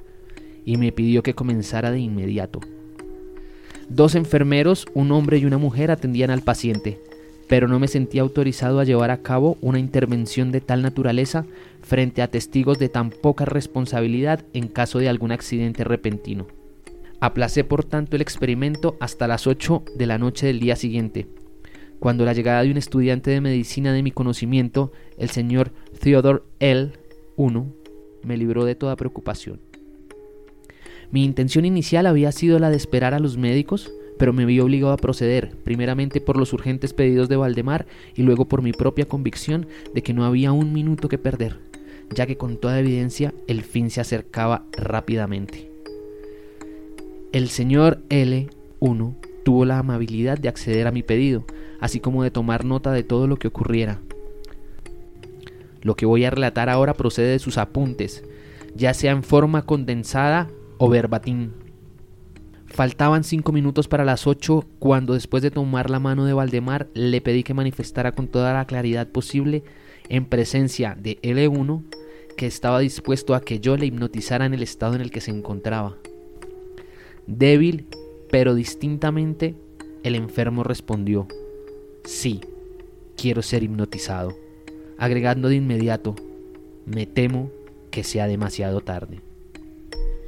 [0.69, 2.59] y me pidió que comenzara de inmediato.
[3.89, 6.99] Dos enfermeros, un hombre y una mujer, atendían al paciente,
[7.47, 11.47] pero no me sentía autorizado a llevar a cabo una intervención de tal naturaleza
[11.81, 16.45] frente a testigos de tan poca responsabilidad en caso de algún accidente repentino.
[17.19, 21.25] Aplacé por tanto el experimento hasta las 8 de la noche del día siguiente,
[21.97, 26.91] cuando la llegada de un estudiante de medicina de mi conocimiento, el señor Theodore L.
[27.39, 27.47] I,
[28.23, 29.68] me libró de toda preocupación.
[31.11, 34.93] Mi intención inicial había sido la de esperar a los médicos, pero me vi obligado
[34.93, 39.65] a proceder, primeramente por los urgentes pedidos de Valdemar y luego por mi propia convicción
[39.95, 41.57] de que no había un minuto que perder,
[42.13, 45.71] ya que con toda evidencia el fin se acercaba rápidamente.
[47.31, 48.47] El señor L.
[48.79, 51.45] 1 tuvo la amabilidad de acceder a mi pedido,
[51.79, 53.99] así como de tomar nota de todo lo que ocurriera.
[55.81, 58.23] Lo que voy a relatar ahora procede de sus apuntes,
[58.75, 61.51] ya sea en forma condensada o verbatim.
[62.65, 67.21] Faltaban cinco minutos para las ocho cuando después de tomar la mano de Valdemar le
[67.21, 69.63] pedí que manifestara con toda la claridad posible
[70.07, 71.83] en presencia de L1
[72.37, 75.31] que estaba dispuesto a que yo le hipnotizara en el estado en el que se
[75.31, 75.97] encontraba.
[77.27, 77.87] Débil,
[78.31, 79.55] pero distintamente,
[80.03, 81.27] el enfermo respondió,
[82.05, 82.39] sí,
[83.17, 84.33] quiero ser hipnotizado,
[84.97, 86.15] agregando de inmediato,
[86.85, 87.51] me temo
[87.91, 89.21] que sea demasiado tarde.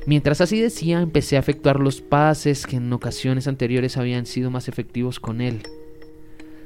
[0.08, 4.68] Mientras así decía, empecé a efectuar los pases que en ocasiones anteriores habían sido más
[4.68, 5.62] efectivos con él.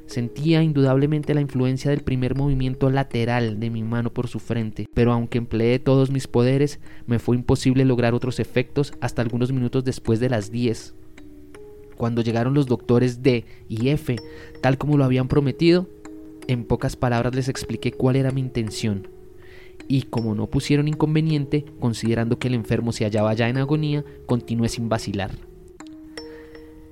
[0.05, 5.11] Sentía indudablemente la influencia del primer movimiento lateral de mi mano por su frente, pero
[5.11, 10.19] aunque empleé todos mis poderes, me fue imposible lograr otros efectos hasta algunos minutos después
[10.19, 10.93] de las 10.
[11.97, 14.15] Cuando llegaron los doctores D y F,
[14.61, 15.89] tal como lo habían prometido,
[16.47, 19.14] en pocas palabras les expliqué cuál era mi intención.
[19.87, 24.69] Y como no pusieron inconveniente, considerando que el enfermo se hallaba ya en agonía, continué
[24.69, 25.31] sin vacilar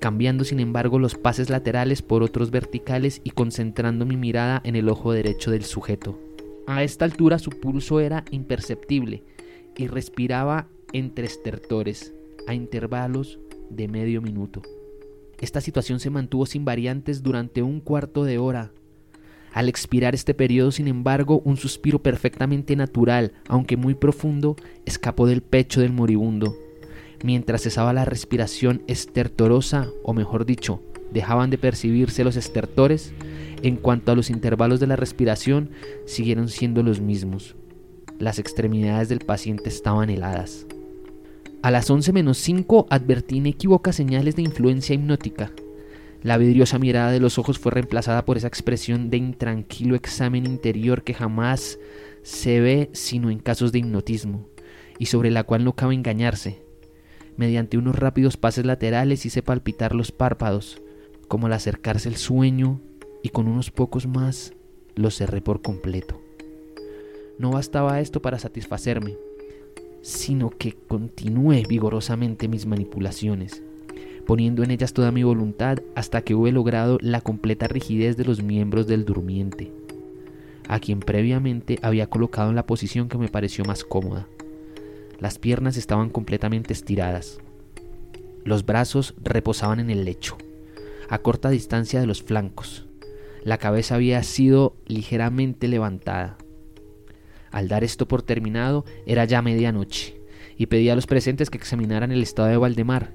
[0.04, 4.90] cambiando sin embargo los pases laterales por otros verticales y concentrando mi mirada en el
[4.90, 6.20] ojo derecho del sujeto.
[6.66, 9.22] A esta altura su pulso era imperceptible
[9.74, 12.12] y respiraba entre estertores,
[12.46, 13.38] a intervalos
[13.70, 14.60] de medio minuto.
[15.40, 18.72] Esta situación se mantuvo sin variantes durante un cuarto de hora.
[19.54, 25.40] Al expirar este periodo, sin embargo, un suspiro perfectamente natural, aunque muy profundo, escapó del
[25.40, 26.54] pecho del moribundo
[27.24, 33.14] mientras cesaba la respiración estertorosa, o mejor dicho, dejaban de percibirse los estertores,
[33.62, 35.70] en cuanto a los intervalos de la respiración,
[36.04, 37.56] siguieron siendo los mismos.
[38.18, 40.66] Las extremidades del paciente estaban heladas.
[41.62, 45.50] A las 11 menos 5 advertí inequívocas señales de influencia hipnótica.
[46.24, 51.04] La vidriosa mirada de los ojos fue reemplazada por esa expresión de intranquilo examen interior
[51.04, 51.78] que jamás
[52.22, 54.48] se ve sino en casos de hipnotismo,
[54.98, 56.64] y sobre la cual no cabe engañarse,
[57.36, 60.80] Mediante unos rápidos pases laterales hice palpitar los párpados,
[61.26, 62.80] como al acercarse el sueño,
[63.22, 64.52] y con unos pocos más
[64.94, 66.20] los cerré por completo.
[67.38, 69.16] No bastaba esto para satisfacerme,
[70.02, 73.62] sino que continué vigorosamente mis manipulaciones,
[74.26, 78.42] poniendo en ellas toda mi voluntad hasta que hube logrado la completa rigidez de los
[78.42, 79.72] miembros del durmiente,
[80.68, 84.26] a quien previamente había colocado en la posición que me pareció más cómoda.
[85.20, 87.38] Las piernas estaban completamente estiradas.
[88.44, 90.36] Los brazos reposaban en el lecho,
[91.08, 92.86] a corta distancia de los flancos.
[93.42, 96.38] La cabeza había sido ligeramente levantada.
[97.50, 100.20] Al dar esto por terminado, era ya medianoche,
[100.56, 103.14] y pedí a los presentes que examinaran el estado de Valdemar.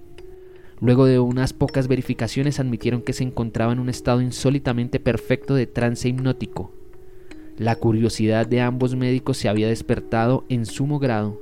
[0.81, 5.67] Luego de unas pocas verificaciones admitieron que se encontraba en un estado insólitamente perfecto de
[5.67, 6.71] trance hipnótico.
[7.57, 11.39] La curiosidad de ambos médicos se había despertado en sumo grado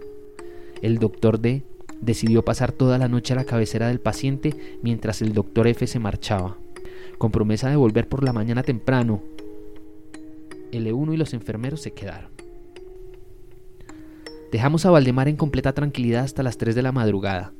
[0.82, 1.63] el doctor D
[2.02, 6.00] decidió pasar toda la noche a la cabecera del paciente mientras el doctor F se
[6.00, 6.58] marchaba,
[7.17, 9.23] con promesa de volver por la mañana temprano.
[10.71, 12.32] El E1 y los enfermeros se quedaron.
[14.52, 17.54] Dejamos a Valdemar en completa tranquilidad hasta las 3 de la madrugada,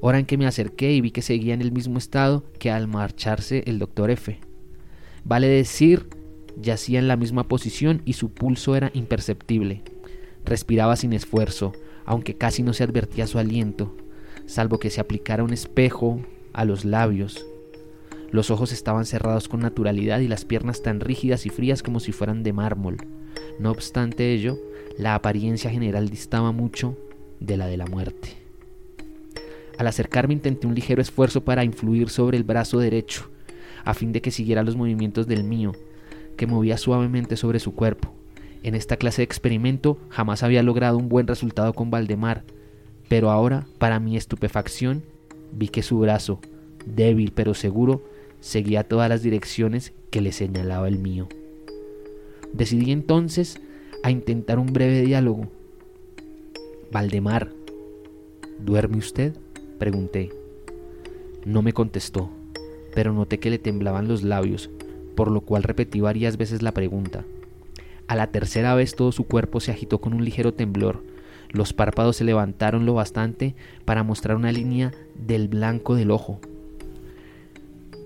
[0.00, 2.88] hora en que me acerqué y vi que seguía en el mismo estado que al
[2.88, 4.38] marcharse el doctor F.
[5.24, 6.08] Vale decir,
[6.60, 9.82] yacía en la misma posición y su pulso era imperceptible.
[10.44, 11.72] Respiraba sin esfuerzo,
[12.04, 13.96] aunque casi no se advertía su aliento,
[14.46, 16.20] salvo que se aplicara un espejo
[16.52, 17.44] a los labios.
[18.30, 22.12] Los ojos estaban cerrados con naturalidad y las piernas tan rígidas y frías como si
[22.12, 22.96] fueran de mármol.
[23.58, 24.58] No obstante ello,
[24.98, 26.96] la apariencia general distaba mucho
[27.40, 28.37] de la de la muerte.
[29.78, 33.30] Al acercarme intenté un ligero esfuerzo para influir sobre el brazo derecho,
[33.84, 35.72] a fin de que siguiera los movimientos del mío,
[36.36, 38.12] que movía suavemente sobre su cuerpo.
[38.64, 42.42] En esta clase de experimento jamás había logrado un buen resultado con Valdemar,
[43.08, 45.04] pero ahora, para mi estupefacción,
[45.52, 46.40] vi que su brazo,
[46.84, 48.02] débil pero seguro,
[48.40, 51.28] seguía todas las direcciones que le señalaba el mío.
[52.52, 53.60] Decidí entonces
[54.02, 55.48] a intentar un breve diálogo.
[56.90, 57.52] Valdemar,
[58.58, 59.34] ¿duerme usted?
[59.78, 60.30] Pregunté.
[61.44, 62.30] No me contestó,
[62.94, 64.70] pero noté que le temblaban los labios,
[65.14, 67.24] por lo cual repetí varias veces la pregunta.
[68.08, 71.02] A la tercera vez todo su cuerpo se agitó con un ligero temblor.
[71.50, 73.54] Los párpados se levantaron lo bastante
[73.84, 76.40] para mostrar una línea del blanco del ojo.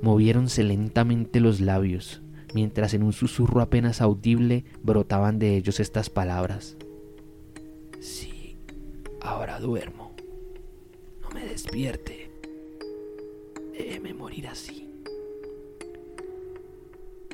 [0.03, 2.21] Moviéronse lentamente los labios,
[2.55, 6.77] mientras en un susurro apenas audible brotaban de ellos estas palabras.
[8.01, 8.57] Sí,
[9.21, 10.12] ahora duermo.
[11.35, 12.31] Me despierte.
[13.73, 14.89] Déjeme morir así.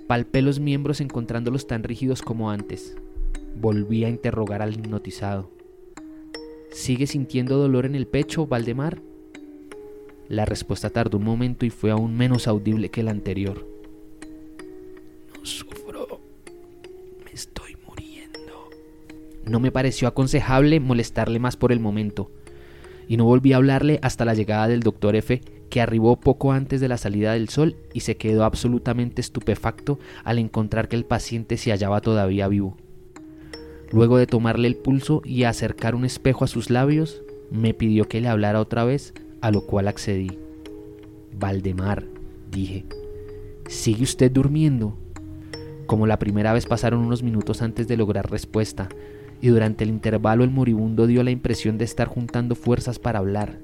[0.06, 2.96] Palpé los miembros encontrándolos tan rígidos como antes.
[3.60, 5.50] Volví a interrogar al hipnotizado.
[6.70, 9.02] ¿Sigue sintiendo dolor en el pecho, Valdemar?
[10.28, 13.66] La respuesta tardó un momento y fue aún menos audible que la anterior.
[15.34, 16.20] No sufro.
[17.24, 18.70] Me estoy muriendo.
[19.44, 22.30] No me pareció aconsejable molestarle más por el momento,
[23.08, 25.40] y no volví a hablarle hasta la llegada del doctor F,
[25.70, 30.38] que arribó poco antes de la salida del sol y se quedó absolutamente estupefacto al
[30.38, 32.76] encontrar que el paciente se hallaba todavía vivo.
[33.90, 38.20] Luego de tomarle el pulso y acercar un espejo a sus labios, me pidió que
[38.20, 40.38] le hablara otra vez, a lo cual accedí.
[41.32, 42.04] Valdemar,
[42.50, 42.84] dije,
[43.66, 44.98] ¿sigue usted durmiendo?
[45.86, 48.90] Como la primera vez pasaron unos minutos antes de lograr respuesta,
[49.40, 53.58] y durante el intervalo el moribundo dio la impresión de estar juntando fuerzas para hablar.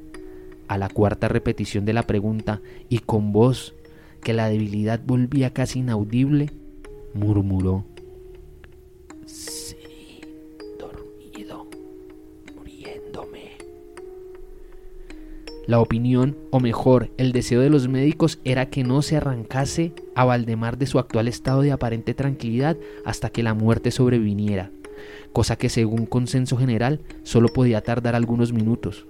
[0.68, 3.74] A la cuarta repetición de la pregunta, y con voz
[4.22, 6.50] que la debilidad volvía casi inaudible,
[7.12, 7.84] murmuró.
[9.26, 10.20] Sí,
[10.78, 11.68] dormido,
[12.56, 13.52] muriéndome.
[15.66, 20.24] La opinión, o mejor, el deseo de los médicos era que no se arrancase a
[20.24, 24.70] Valdemar de su actual estado de aparente tranquilidad hasta que la muerte sobreviniera
[25.32, 29.06] cosa que según consenso general solo podía tardar algunos minutos.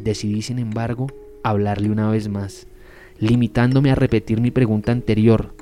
[0.00, 1.08] Decidí, sin embargo,
[1.42, 2.66] hablarle una vez más,
[3.18, 5.54] limitándome a repetir mi pregunta anterior.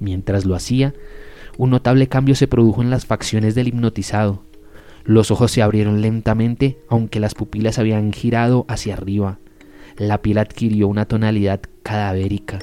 [0.00, 0.94] Mientras lo hacía,
[1.58, 4.42] un notable cambio se produjo en las facciones del hipnotizado.
[5.04, 9.38] Los ojos se abrieron lentamente, aunque las pupilas habían girado hacia arriba.
[9.96, 12.60] La piel adquirió una tonalidad cadavérica,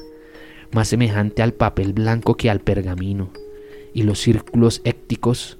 [0.71, 3.31] más semejante al papel blanco que al pergamino,
[3.93, 5.57] y los círculos écticos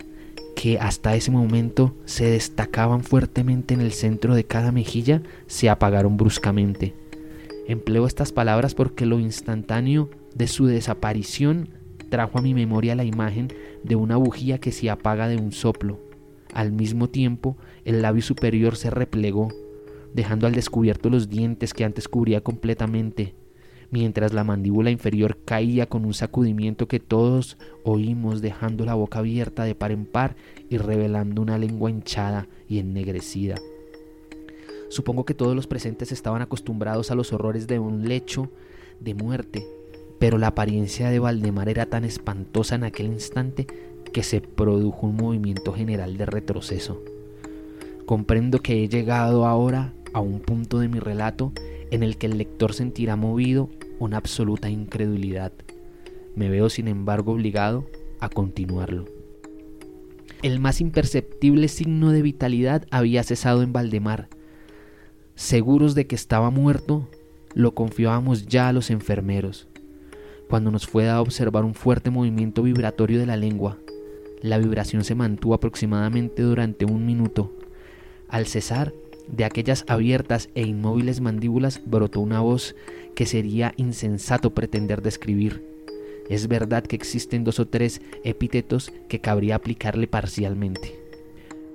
[0.65, 6.17] que hasta ese momento se destacaban fuertemente en el centro de cada mejilla se apagaron
[6.17, 6.95] bruscamente.
[7.67, 11.69] Empleo estas palabras porque lo instantáneo de su desaparición
[12.09, 13.49] trajo a mi memoria la imagen
[13.83, 15.99] de una bujía que se apaga de un soplo.
[16.51, 19.49] Al mismo tiempo, el labio superior se replegó,
[20.15, 23.35] dejando al descubierto los dientes que antes cubría completamente,
[23.95, 29.63] mientras la mandíbula inferior caía con un sacudimiento que todos oímos dejando la boca abierta
[29.63, 30.35] de par en par
[30.69, 33.55] y revelando una lengua hinchada y ennegrecida.
[34.89, 38.49] Supongo que todos los presentes estaban acostumbrados a los horrores de un lecho
[38.99, 39.65] de muerte,
[40.19, 43.65] pero la apariencia de Valdemar era tan espantosa en aquel instante
[44.11, 47.01] que se produjo un movimiento general de retroceso.
[48.05, 51.53] Comprendo que he llegado ahora a un punto de mi relato
[51.91, 53.69] en el que el lector sentirá movido
[53.99, 55.53] una absoluta incredulidad.
[56.35, 57.85] Me veo sin embargo obligado
[58.19, 59.05] a continuarlo.
[60.41, 64.27] El más imperceptible signo de vitalidad había cesado en Valdemar.
[65.35, 67.07] Seguros de que estaba muerto,
[67.53, 69.67] lo confiábamos ya a los enfermeros.
[70.49, 73.79] Cuando nos fue dado observar un fuerte movimiento vibratorio de la lengua,
[74.41, 77.51] la vibración se mantuvo aproximadamente durante un minuto.
[78.27, 78.93] Al cesar,
[79.27, 82.75] de aquellas abiertas e inmóviles mandíbulas brotó una voz
[83.15, 85.63] que sería insensato pretender describir.
[86.29, 90.99] Es verdad que existen dos o tres epítetos que cabría aplicarle parcialmente.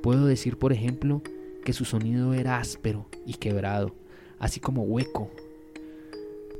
[0.02, 1.22] Puedo decir, por ejemplo,
[1.64, 3.94] que su sonido era áspero y quebrado,
[4.38, 5.30] así como hueco.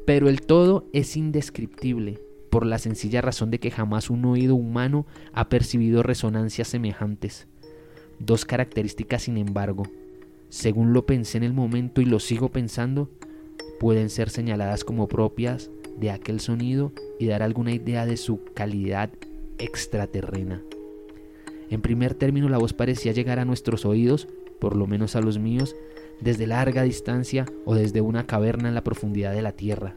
[0.07, 2.21] Pero el todo es indescriptible,
[2.51, 7.47] por la sencilla razón de que jamás un oído humano ha percibido resonancias semejantes.
[8.19, 9.85] Dos características, sin embargo,
[10.49, 13.09] según lo pensé en el momento y lo sigo pensando,
[13.81, 19.11] pueden ser señaladas como propias de aquel sonido y dar alguna idea de su calidad
[19.57, 20.63] extraterrena.
[21.71, 24.29] En primer término, la voz parecía llegar a nuestros oídos,
[24.61, 25.75] por lo menos a los míos,
[26.21, 29.97] desde larga distancia o desde una caverna en la profundidad de la tierra.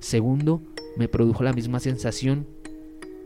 [0.00, 0.60] Segundo,
[0.96, 2.48] me produjo la misma sensación,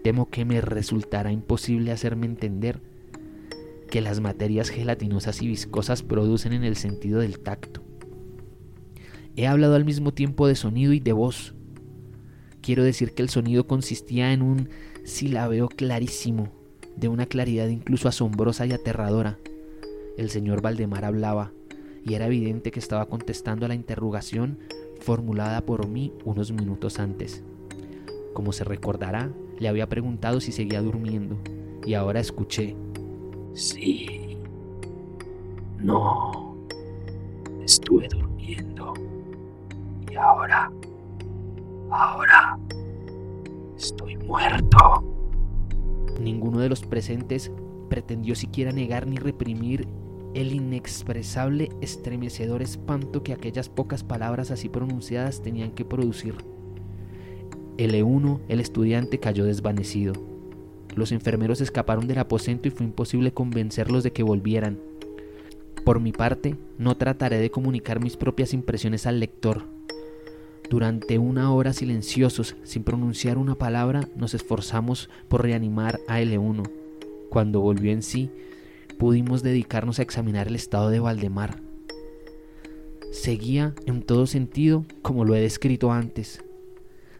[0.04, 2.82] temo que me resultará imposible hacerme entender
[3.90, 7.82] que las materias gelatinosas y viscosas producen en el sentido del tacto.
[9.37, 11.55] He hablado al mismo tiempo de sonido y de voz.
[12.61, 14.68] Quiero decir que el sonido consistía en un
[15.05, 16.53] silabeo clarísimo,
[16.97, 19.39] de una claridad incluso asombrosa y aterradora.
[20.16, 21.53] El señor Valdemar hablaba,
[22.05, 24.59] y era evidente que estaba contestando a la interrogación
[25.01, 27.43] formulada por mí unos minutos antes.
[28.35, 31.39] Como se recordará, le había preguntado si seguía durmiendo,
[31.85, 32.76] y ahora escuché
[33.55, 34.39] Sí.
[35.78, 36.57] No.
[37.64, 38.95] Estuve durmiendo.
[40.12, 40.70] Y ahora...
[41.90, 42.58] Ahora...
[43.76, 45.02] Estoy muerto.
[46.20, 47.50] Ninguno de los presentes
[47.88, 49.88] pretendió siquiera negar ni reprimir
[50.34, 56.36] el inexpresable estremecedor espanto que aquellas pocas palabras así pronunciadas tenían que producir.
[57.78, 60.12] El E1, el estudiante, cayó desvanecido.
[60.94, 64.78] Los enfermeros escaparon del aposento y fue imposible convencerlos de que volvieran.
[65.84, 69.71] Por mi parte, no trataré de comunicar mis propias impresiones al lector.
[70.72, 76.62] Durante una hora silenciosos, sin pronunciar una palabra, nos esforzamos por reanimar a L1.
[77.28, 78.30] Cuando volvió en sí,
[78.98, 81.60] pudimos dedicarnos a examinar el estado de Valdemar.
[83.12, 86.42] Seguía en todo sentido como lo he descrito antes,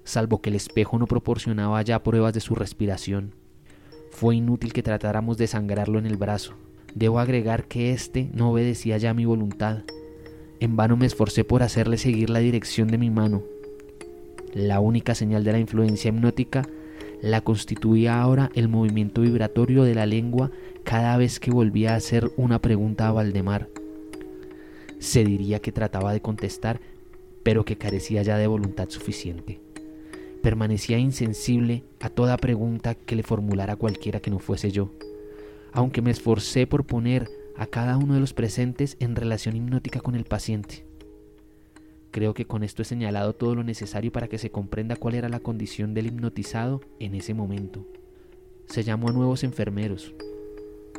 [0.03, 3.35] salvo que el espejo no proporcionaba ya pruebas de su respiración.
[4.13, 6.55] Fue inútil que tratáramos de sangrarlo en el brazo.
[6.95, 9.83] Debo agregar que éste no obedecía ya mi voluntad.
[10.63, 13.43] En vano me esforcé por hacerle seguir la dirección de mi mano.
[14.55, 16.69] La única señal de la influencia hipnótica
[17.21, 20.53] la constituía ahora el movimiento vibratorio de la lengua
[20.85, 23.71] cada vez que volvía a hacer una pregunta a Valdemar.
[25.01, 26.81] Se diría que trataba de contestar,
[27.43, 29.59] pero que carecía ya de voluntad suficiente.
[30.45, 34.93] Permanecía insensible a toda pregunta que le formulara cualquiera que no fuese yo,
[35.73, 40.15] aunque me esforcé por poner a cada uno de los presentes en relación hipnótica con
[40.15, 40.87] el paciente.
[42.11, 45.29] Creo que con esto he señalado todo lo necesario para que se comprenda cuál era
[45.29, 47.87] la condición del hipnotizado en ese momento.
[48.67, 50.15] Se llamó a nuevos enfermeros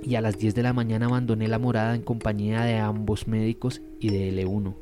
[0.02, 3.82] y a las 10 de la mañana abandoné la morada en compañía de ambos médicos
[4.00, 4.74] y de L1.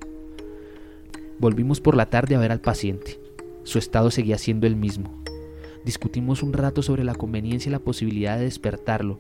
[1.38, 3.19] Volvimos por la tarde a ver al paciente.
[3.63, 5.22] Su estado seguía siendo el mismo.
[5.84, 9.19] Discutimos un rato sobre la conveniencia y la posibilidad de despertarlo,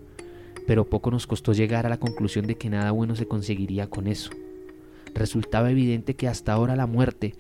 [0.67, 4.07] pero poco nos costó llegar a la conclusión de que nada bueno se conseguiría con
[4.07, 4.31] eso
[5.13, 7.35] resultaba evidente que hasta ahora la muerte,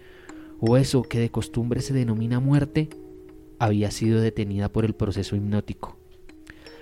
[0.59, 2.89] o eso que de costumbre se denomina muerte,
[3.59, 5.97] había sido detenida por el proceso hipnótico.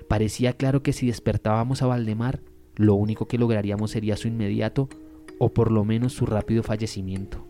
[0.07, 2.41] Parecía claro que si despertábamos a Valdemar,
[2.75, 4.89] lo único que lograríamos sería su inmediato
[5.37, 7.45] o por lo menos su rápido fallecimiento.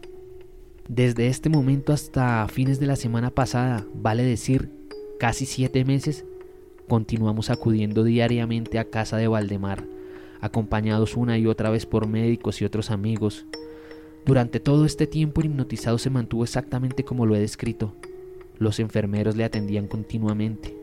[0.88, 4.72] Desde este momento hasta fines de la semana pasada, vale decir,
[5.20, 6.26] casi siete meses,
[6.90, 9.86] continuamos acudiendo diariamente a casa de Valdemar,
[10.42, 13.46] acompañados una y otra vez por médicos y otros amigos.
[14.26, 17.96] Durante todo este tiempo el hipnotizado se mantuvo exactamente como lo he descrito.
[18.58, 20.76] Los enfermeros le atendían continuamente.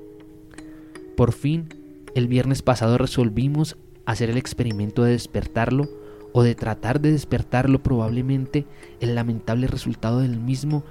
[1.15, 1.69] Por fin,
[2.15, 3.77] el viernes pasado resolvimos
[4.07, 5.89] hacer el experimento de despertarlo
[6.33, 8.65] o de tratar de despertarlo probablemente
[9.01, 10.85] el lamentable resultado del mismo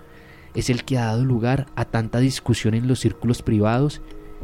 [0.56, 4.02] es el que ha dado lugar a tanta discusión en los círculos privados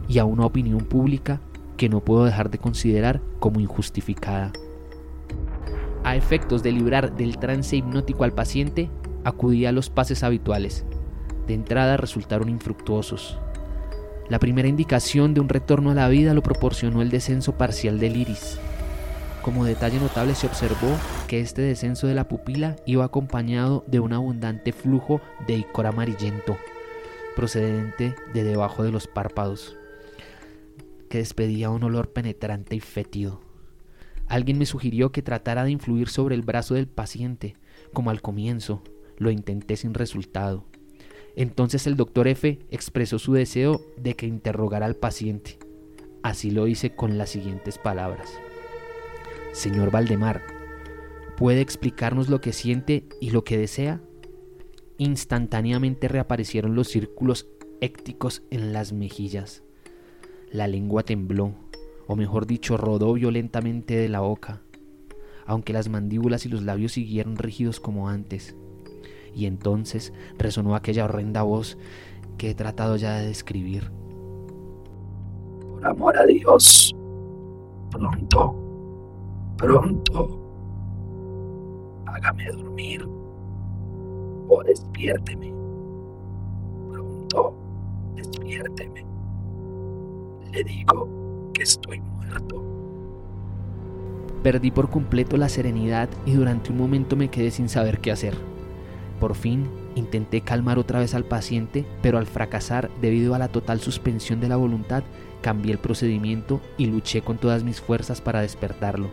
[0.08, 1.40] y a una opinión pública
[1.82, 4.52] que no puedo dejar de considerar como injustificada.
[6.04, 8.90] A efectos de librar del trance hipnótico al paciente,
[9.24, 10.86] acudí a los pases habituales.
[11.48, 13.40] De entrada resultaron infructuosos.
[14.30, 18.16] La primera indicación de un retorno a la vida lo proporcionó el descenso parcial del
[18.16, 18.60] iris.
[19.42, 20.96] Como detalle notable se observó
[21.28, 26.58] que este descenso de la pupila iba acompañado de un abundante flujo de icor amarillento,
[27.36, 29.81] procedente de debajo de los párpados
[31.12, 33.42] que despedía un olor penetrante y fétido.
[34.28, 37.58] Alguien me sugirió que tratara de influir sobre el brazo del paciente,
[37.92, 38.82] como al comienzo.
[39.18, 40.66] Lo intenté sin resultado.
[41.36, 45.60] Entonces el doctor F expresó su deseo de que interrogara al paciente.
[46.24, 48.32] Así lo hice con las siguientes palabras.
[49.52, 50.42] Señor Valdemar,
[51.36, 54.02] ¿puede explicarnos lo que siente y lo que desea?
[54.98, 57.48] Instantáneamente reaparecieron los círculos
[57.82, 59.64] écticos en las mejillas.
[60.52, 61.54] La lengua tembló,
[62.08, 64.62] o mejor dicho, rodó violentamente de la boca,
[65.46, 68.54] aunque las mandíbulas y los labios siguieron rígidos como antes.
[69.34, 71.78] Y entonces resonó aquella horrenda voz
[72.38, 73.92] que he tratado ya de describir.
[75.72, 76.94] Por amor a Dios,
[77.90, 78.54] pronto,
[79.56, 80.38] pronto,
[82.08, 83.08] hágame dormir
[84.50, 85.54] o despiérteme.
[86.92, 87.56] Pronto,
[88.16, 89.11] despiérteme
[90.52, 92.64] le digo que estoy muerto.
[94.44, 98.36] Perdí por completo la serenidad y durante un momento me quedé sin saber qué hacer.
[99.20, 103.80] Por fin intenté calmar otra vez al paciente, pero al fracasar debido a la total
[103.80, 105.04] suspensión de la voluntad,
[105.42, 109.10] cambié el procedimiento y luché con todas mis fuerzas para despertarlo.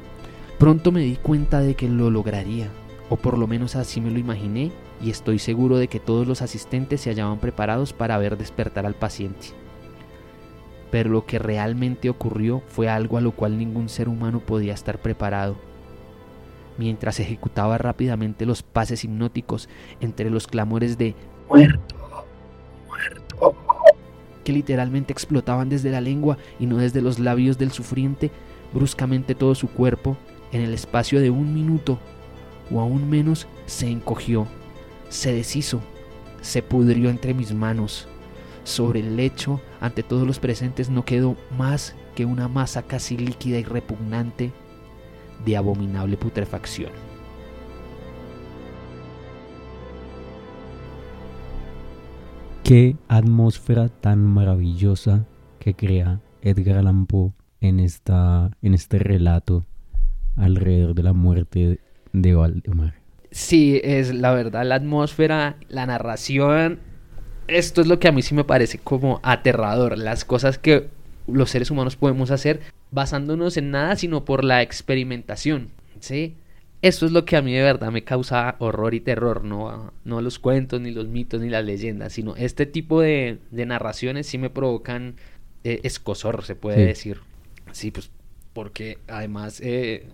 [0.58, 2.68] Pronto me di cuenta de que lo lograría,
[3.10, 4.72] o por lo menos así me lo imaginé,
[5.02, 8.94] y estoy seguro de que todos los asistentes se hallaban preparados para ver despertar al
[8.94, 9.57] paciente
[10.90, 14.98] pero lo que realmente ocurrió fue algo a lo cual ningún ser humano podía estar
[14.98, 15.56] preparado.
[16.78, 19.68] Mientras ejecutaba rápidamente los pases hipnóticos
[20.00, 21.14] entre los clamores de
[21.48, 22.26] muerto,
[22.86, 23.56] muerto,
[24.44, 28.30] que literalmente explotaban desde la lengua y no desde los labios del sufriente,
[28.72, 30.16] bruscamente todo su cuerpo,
[30.52, 31.98] en el espacio de un minuto,
[32.70, 34.46] o aún menos, se encogió,
[35.08, 35.80] se deshizo,
[36.40, 38.08] se pudrió entre mis manos
[38.68, 43.58] sobre el lecho, ante todos los presentes, no quedó más que una masa casi líquida
[43.58, 44.52] y repugnante
[45.44, 46.90] de abominable putrefacción.
[52.62, 55.24] Qué atmósfera tan maravillosa
[55.58, 59.64] que crea Edgar Allan Poe en, esta, en este relato
[60.36, 61.80] alrededor de la muerte
[62.12, 62.94] de Valdemar.
[63.30, 66.80] Sí, es la verdad, la atmósfera, la narración,
[67.48, 70.88] esto es lo que a mí sí me parece como aterrador, las cosas que
[71.26, 75.68] los seres humanos podemos hacer basándonos en nada, sino por la experimentación,
[76.00, 76.34] ¿sí?
[76.80, 80.20] Esto es lo que a mí de verdad me causa horror y terror, no, no
[80.20, 84.38] los cuentos, ni los mitos, ni las leyendas, sino este tipo de, de narraciones sí
[84.38, 85.16] me provocan
[85.64, 86.84] eh, escosor, se puede Sí.
[86.84, 87.20] decir.
[87.72, 88.10] Sí, pues
[88.52, 90.06] porque además eh,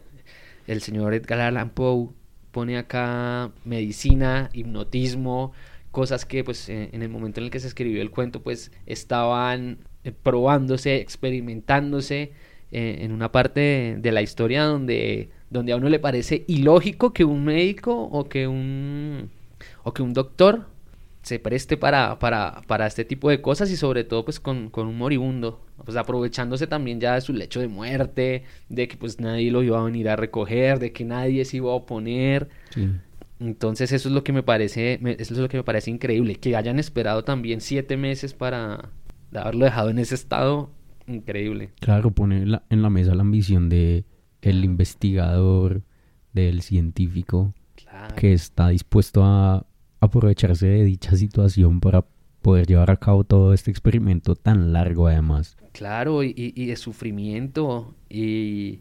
[0.66, 2.08] el señor Edgar Allan Poe
[2.50, 5.52] pone acá medicina, hipnotismo,
[5.94, 8.72] cosas que pues eh, en el momento en el que se escribió el cuento pues
[8.84, 12.32] estaban eh, probándose, experimentándose
[12.72, 17.24] eh, en una parte de, la historia donde, donde a uno le parece ilógico que
[17.24, 19.30] un médico o que un,
[19.84, 20.66] o que un doctor
[21.22, 24.88] se preste para, para, para este tipo de cosas y sobre todo pues con, con
[24.88, 29.50] un moribundo, pues aprovechándose también ya de su lecho de muerte, de que pues nadie
[29.52, 32.48] lo iba a venir a recoger, de que nadie se iba a oponer.
[32.70, 32.90] Sí.
[33.44, 36.36] Entonces eso es lo que me parece, me- eso es lo que me parece increíble,
[36.36, 38.90] que hayan esperado también siete meses para
[39.34, 40.70] haberlo dejado en ese estado,
[41.06, 41.70] increíble.
[41.80, 44.04] Claro, pone la- en la mesa la ambición de
[44.40, 45.82] el investigador,
[46.32, 48.14] del científico, Claro.
[48.16, 49.66] que está dispuesto a
[50.00, 52.04] aprovecharse de dicha situación para
[52.42, 55.56] poder llevar a cabo todo este experimento tan largo además.
[55.72, 58.80] Claro, y, y- y de sufrimiento, y,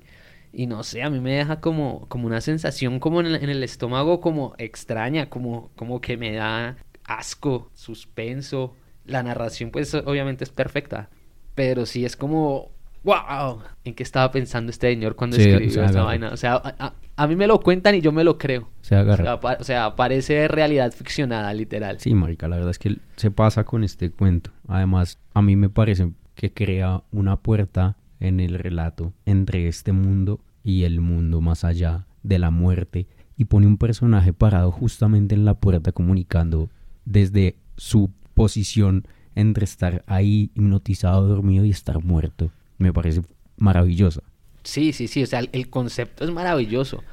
[0.54, 3.50] y no sé, a mí me deja como, como una sensación como en el, en
[3.50, 8.76] el estómago como extraña, como, como que me da asco, suspenso.
[9.06, 11.10] La narración pues obviamente es perfecta,
[11.56, 12.70] pero sí es como,
[13.04, 16.06] wow, ¿en qué estaba pensando este señor cuando Sí, escribió o sea, esta agarra.
[16.06, 16.30] vaina?
[16.32, 18.70] O sea, a, a- a mí me lo cuentan y yo me lo creo.
[18.82, 19.24] Se O agarra.
[19.24, 22.00] sea, pa- o sea, parece realidad ficcionada, literal.
[22.00, 24.52] Sí, marica, la verdad es que se pasa con este cuento.
[24.68, 27.98] Además, a mí me parece que crea una puerta
[28.28, 33.08] en el relato entre este mundo y el mundo más allá de la muerte
[33.38, 36.70] y pone un personaje parado justamente en la puerta comunicando
[37.06, 39.06] desde su posición
[39.36, 42.52] entre estar ahí hipnotizado, dormido y estar muerto.
[42.78, 43.22] Me parece
[43.58, 44.22] maravillosa.
[44.64, 47.04] Sí, sí, sí, o sea, el- concepto es maravilloso.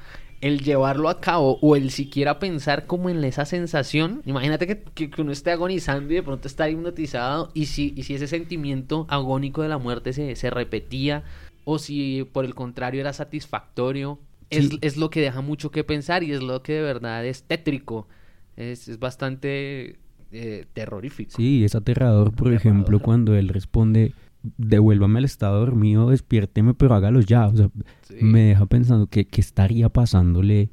[0.40, 5.10] El llevarlo a cabo o el siquiera pensar como en esa sensación, imagínate que, que-
[5.10, 9.04] que uno esté agonizando y de pronto estar hipnotizado y si, y si ese sentimiento
[9.10, 11.24] agónico de la muerte se, se repetía
[11.64, 14.18] o si por el contrario era satisfactorio,
[14.48, 14.78] es, Sí.
[14.80, 18.08] es lo que deja mucho que pensar y es lo que de verdad es tétrico,
[18.56, 19.96] es, es bastante
[20.32, 21.32] eh, terrorífico.
[21.36, 27.20] Sí, es aterrador, por ejemplo, cuando él responde, devuélvame al estado dormido, despiérteme, pero hágalo
[27.20, 27.46] ya.
[27.46, 27.70] O sea,
[28.02, 28.16] Sí.
[28.22, 30.70] me deja pensando que, que estaría pasándole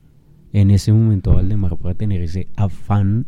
[0.54, 3.28] en ese momento a Valdemar para tener ese afán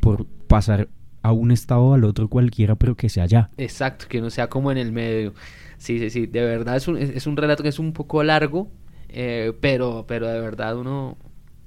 [0.00, 0.88] por pasar
[1.22, 3.50] a un estado o al otro cualquiera, pero que sea ya.
[3.56, 5.34] Exacto, que no sea como en el medio.
[5.78, 8.22] Sí, sí, sí, de verdad es un, es, es un relato que es un poco
[8.22, 8.68] largo,
[9.08, 11.16] eh, pero, pero de verdad uno,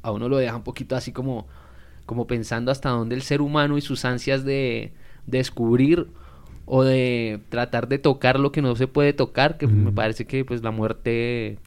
[0.02, 1.48] a uno lo deja un poquito así como,
[2.06, 4.94] como pensando hasta dónde el ser humano y sus ansias de,
[5.28, 6.08] descubrir
[6.72, 10.46] o de tratar de tocar lo que no se puede tocar, que me parece que
[10.46, 11.58] pues la muerte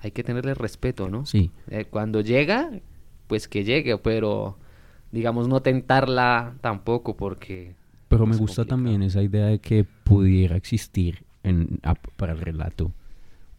[0.00, 1.24] hay que tenerle respeto, ¿no?
[1.24, 2.70] Sí, Eh, cuando llega,
[3.26, 4.58] pues que llegue, pero
[5.12, 7.74] digamos no tentarla tampoco porque...
[8.08, 8.76] pero me gusta complicado.
[8.76, 12.92] también esa idea de que pudiera existir en, a- para el relato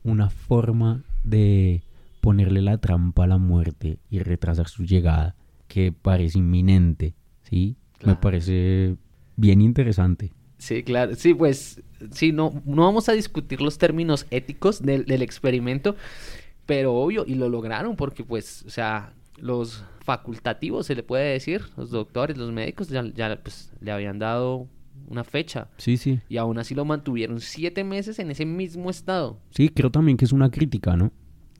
[0.04, 1.82] una forma de
[2.22, 5.34] ponerle la trampa a la muerte y retrasar su llegada
[5.68, 7.76] que parece inminente, ¿sí?
[8.06, 8.98] Me parece
[9.36, 10.32] bien interesante.
[10.58, 11.16] Sí, claro.
[11.16, 11.82] Sí, pues,
[12.12, 15.96] sí, no, no vamos a discutir los términos éticos del, del experimento,
[16.66, 21.62] pero obvio, y lo lograron porque, pues, o sea, los facultativos, se le puede decir,
[21.78, 24.68] los doctores, los médicos, ya, ya pues, le habían dado
[25.08, 26.20] una fecha Sí, sí.
[26.30, 29.40] y aún así lo mantuvieron siete meses en ese mismo estado.
[29.52, 31.12] Sí, creo también que es una crítica, ¿no?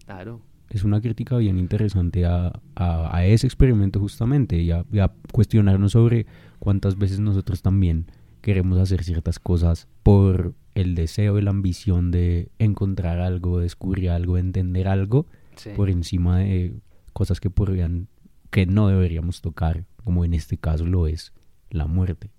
[0.06, 0.42] Claro.
[0.70, 5.12] Es una crítica bien interesante a, a- a ese experimento justamente y a, y a
[5.32, 6.26] cuestionarnos sobre
[6.60, 8.08] cuántas veces nosotros también
[8.46, 14.38] queremos hacer ciertas cosas por el deseo y la ambición de encontrar algo, descubrir algo,
[14.38, 15.26] entender algo
[15.56, 15.72] Sí.
[15.76, 16.76] por encima de
[17.12, 18.08] cosas que podrían,
[18.52, 21.34] que no deberíamos tocar, como en este caso lo es
[21.72, 22.30] la muerte.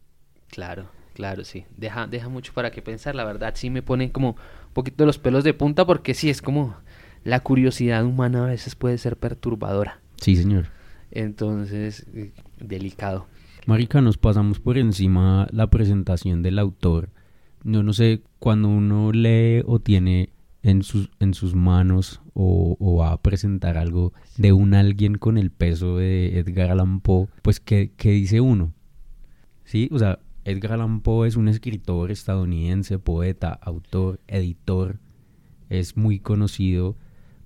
[0.49, 1.65] Claro, claro, sí.
[1.77, 3.17] Deja, deja mucho para qué pensar.
[3.17, 4.31] La verdad, sí me pone como
[4.69, 6.77] un poquito los pelos de punta porque sí, es como
[7.25, 10.01] la curiosidad humana a veces puede ser perturbadora.
[10.21, 10.67] Sí, señor.
[11.11, 12.31] Entonces, eh,
[12.61, 13.27] delicado.
[13.67, 17.11] Marica, nos pasamos por encima la presentación del autor.
[17.65, 20.31] Yo no sé, cuando uno lee o tiene
[20.63, 25.51] en sus, en sus manos o, va a presentar algo de un alguien con el
[25.51, 28.73] peso de Edgar Allan Poe, pues ¿qué, qué dice uno?
[29.65, 35.01] Sí, o sea, Edgar Allan Poe es un escritor estadounidense, poeta, autor, editor,
[35.71, 36.97] Es muy conocido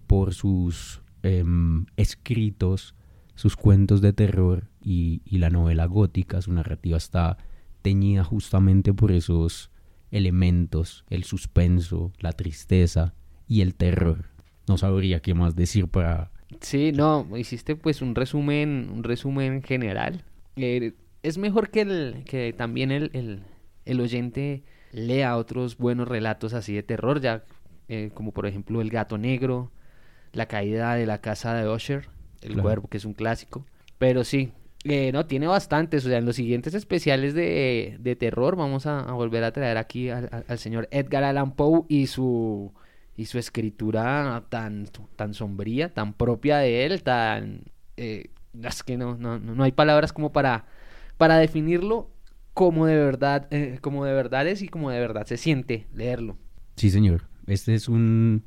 [0.07, 2.95] por sus em, escritos,
[3.37, 6.41] sus cuentos de terror y, y la novela gótica.
[6.43, 7.39] Su narrativa está
[7.83, 9.70] teñida justamente por esos
[10.11, 13.14] elementos, el suspenso, la tristeza
[13.47, 14.26] y el terror.
[14.68, 16.31] No sabría qué más decir para...
[16.61, 20.24] Sí, no, hiciste pues un resumen, un resumen general.
[20.57, 23.43] Eh, es mejor que, el, que también el, el,
[23.85, 27.45] el oyente lea otros buenos relatos así de terror, ya
[27.89, 29.70] eh, como por ejemplo El gato negro,
[30.33, 32.09] La caída de la casa de Usher,
[32.43, 32.62] El Claro.
[32.62, 33.64] cuervo, que es un clásico.
[33.99, 34.53] Pero sí,
[34.85, 36.05] eh, no, tiene bastantes.
[36.07, 39.76] O sea, en los siguientes especiales de, de terror vamos a, a volver a traer
[39.76, 42.72] aquí al, señor Edgar Allan Poe y su,
[43.16, 47.64] y su escritura tan, tan sombría, tan propia de él, tan...
[47.97, 48.31] eh,
[48.62, 50.66] es que no, no, no no hay palabras como para,
[51.16, 52.11] para definirlo
[52.55, 56.37] como de verdad, eh, como de verdad es y como de verdad se siente leerlo.
[56.76, 57.28] Sí, señor.
[57.47, 58.45] Este es un,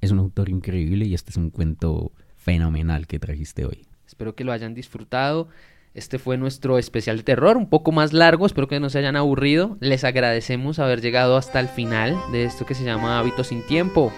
[0.00, 3.86] es un autor increíble y este es un cuento fenomenal que trajiste hoy.
[4.06, 5.48] Espero que lo hayan disfrutado.
[5.96, 9.78] Este fue nuestro especial terror, un poco más largo, espero que no se hayan aburrido.
[9.80, 14.12] Les agradecemos haber llegado hasta el final de esto que se llama Hábitos sin Tiempo.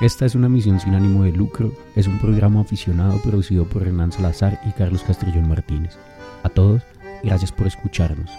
[0.00, 1.72] Esta es una misión sin ánimo de lucro.
[1.96, 5.98] Es un programa aficionado producido por Hernán Salazar y Carlos Castrillón Martínez.
[6.44, 6.82] A todos,
[7.24, 8.30] gracias por escucharnos.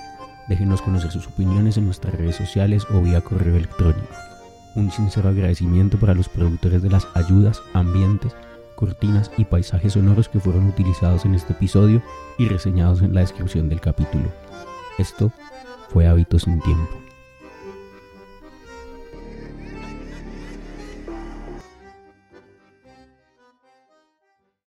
[0.48, 4.08] Déjenos conocer sus opiniones en nuestras redes sociales o vía correo electrónico.
[4.76, 8.36] Un sincero agradecimiento para los productores de las ayudas, ambientes,
[8.76, 12.02] cortinas y paisajes sonoros que fueron utilizados en este episodio
[12.38, 14.32] y reseñados en la descripción del capítulo.
[14.98, 15.32] Esto
[15.90, 17.03] fue Hábitos sin Tiempo.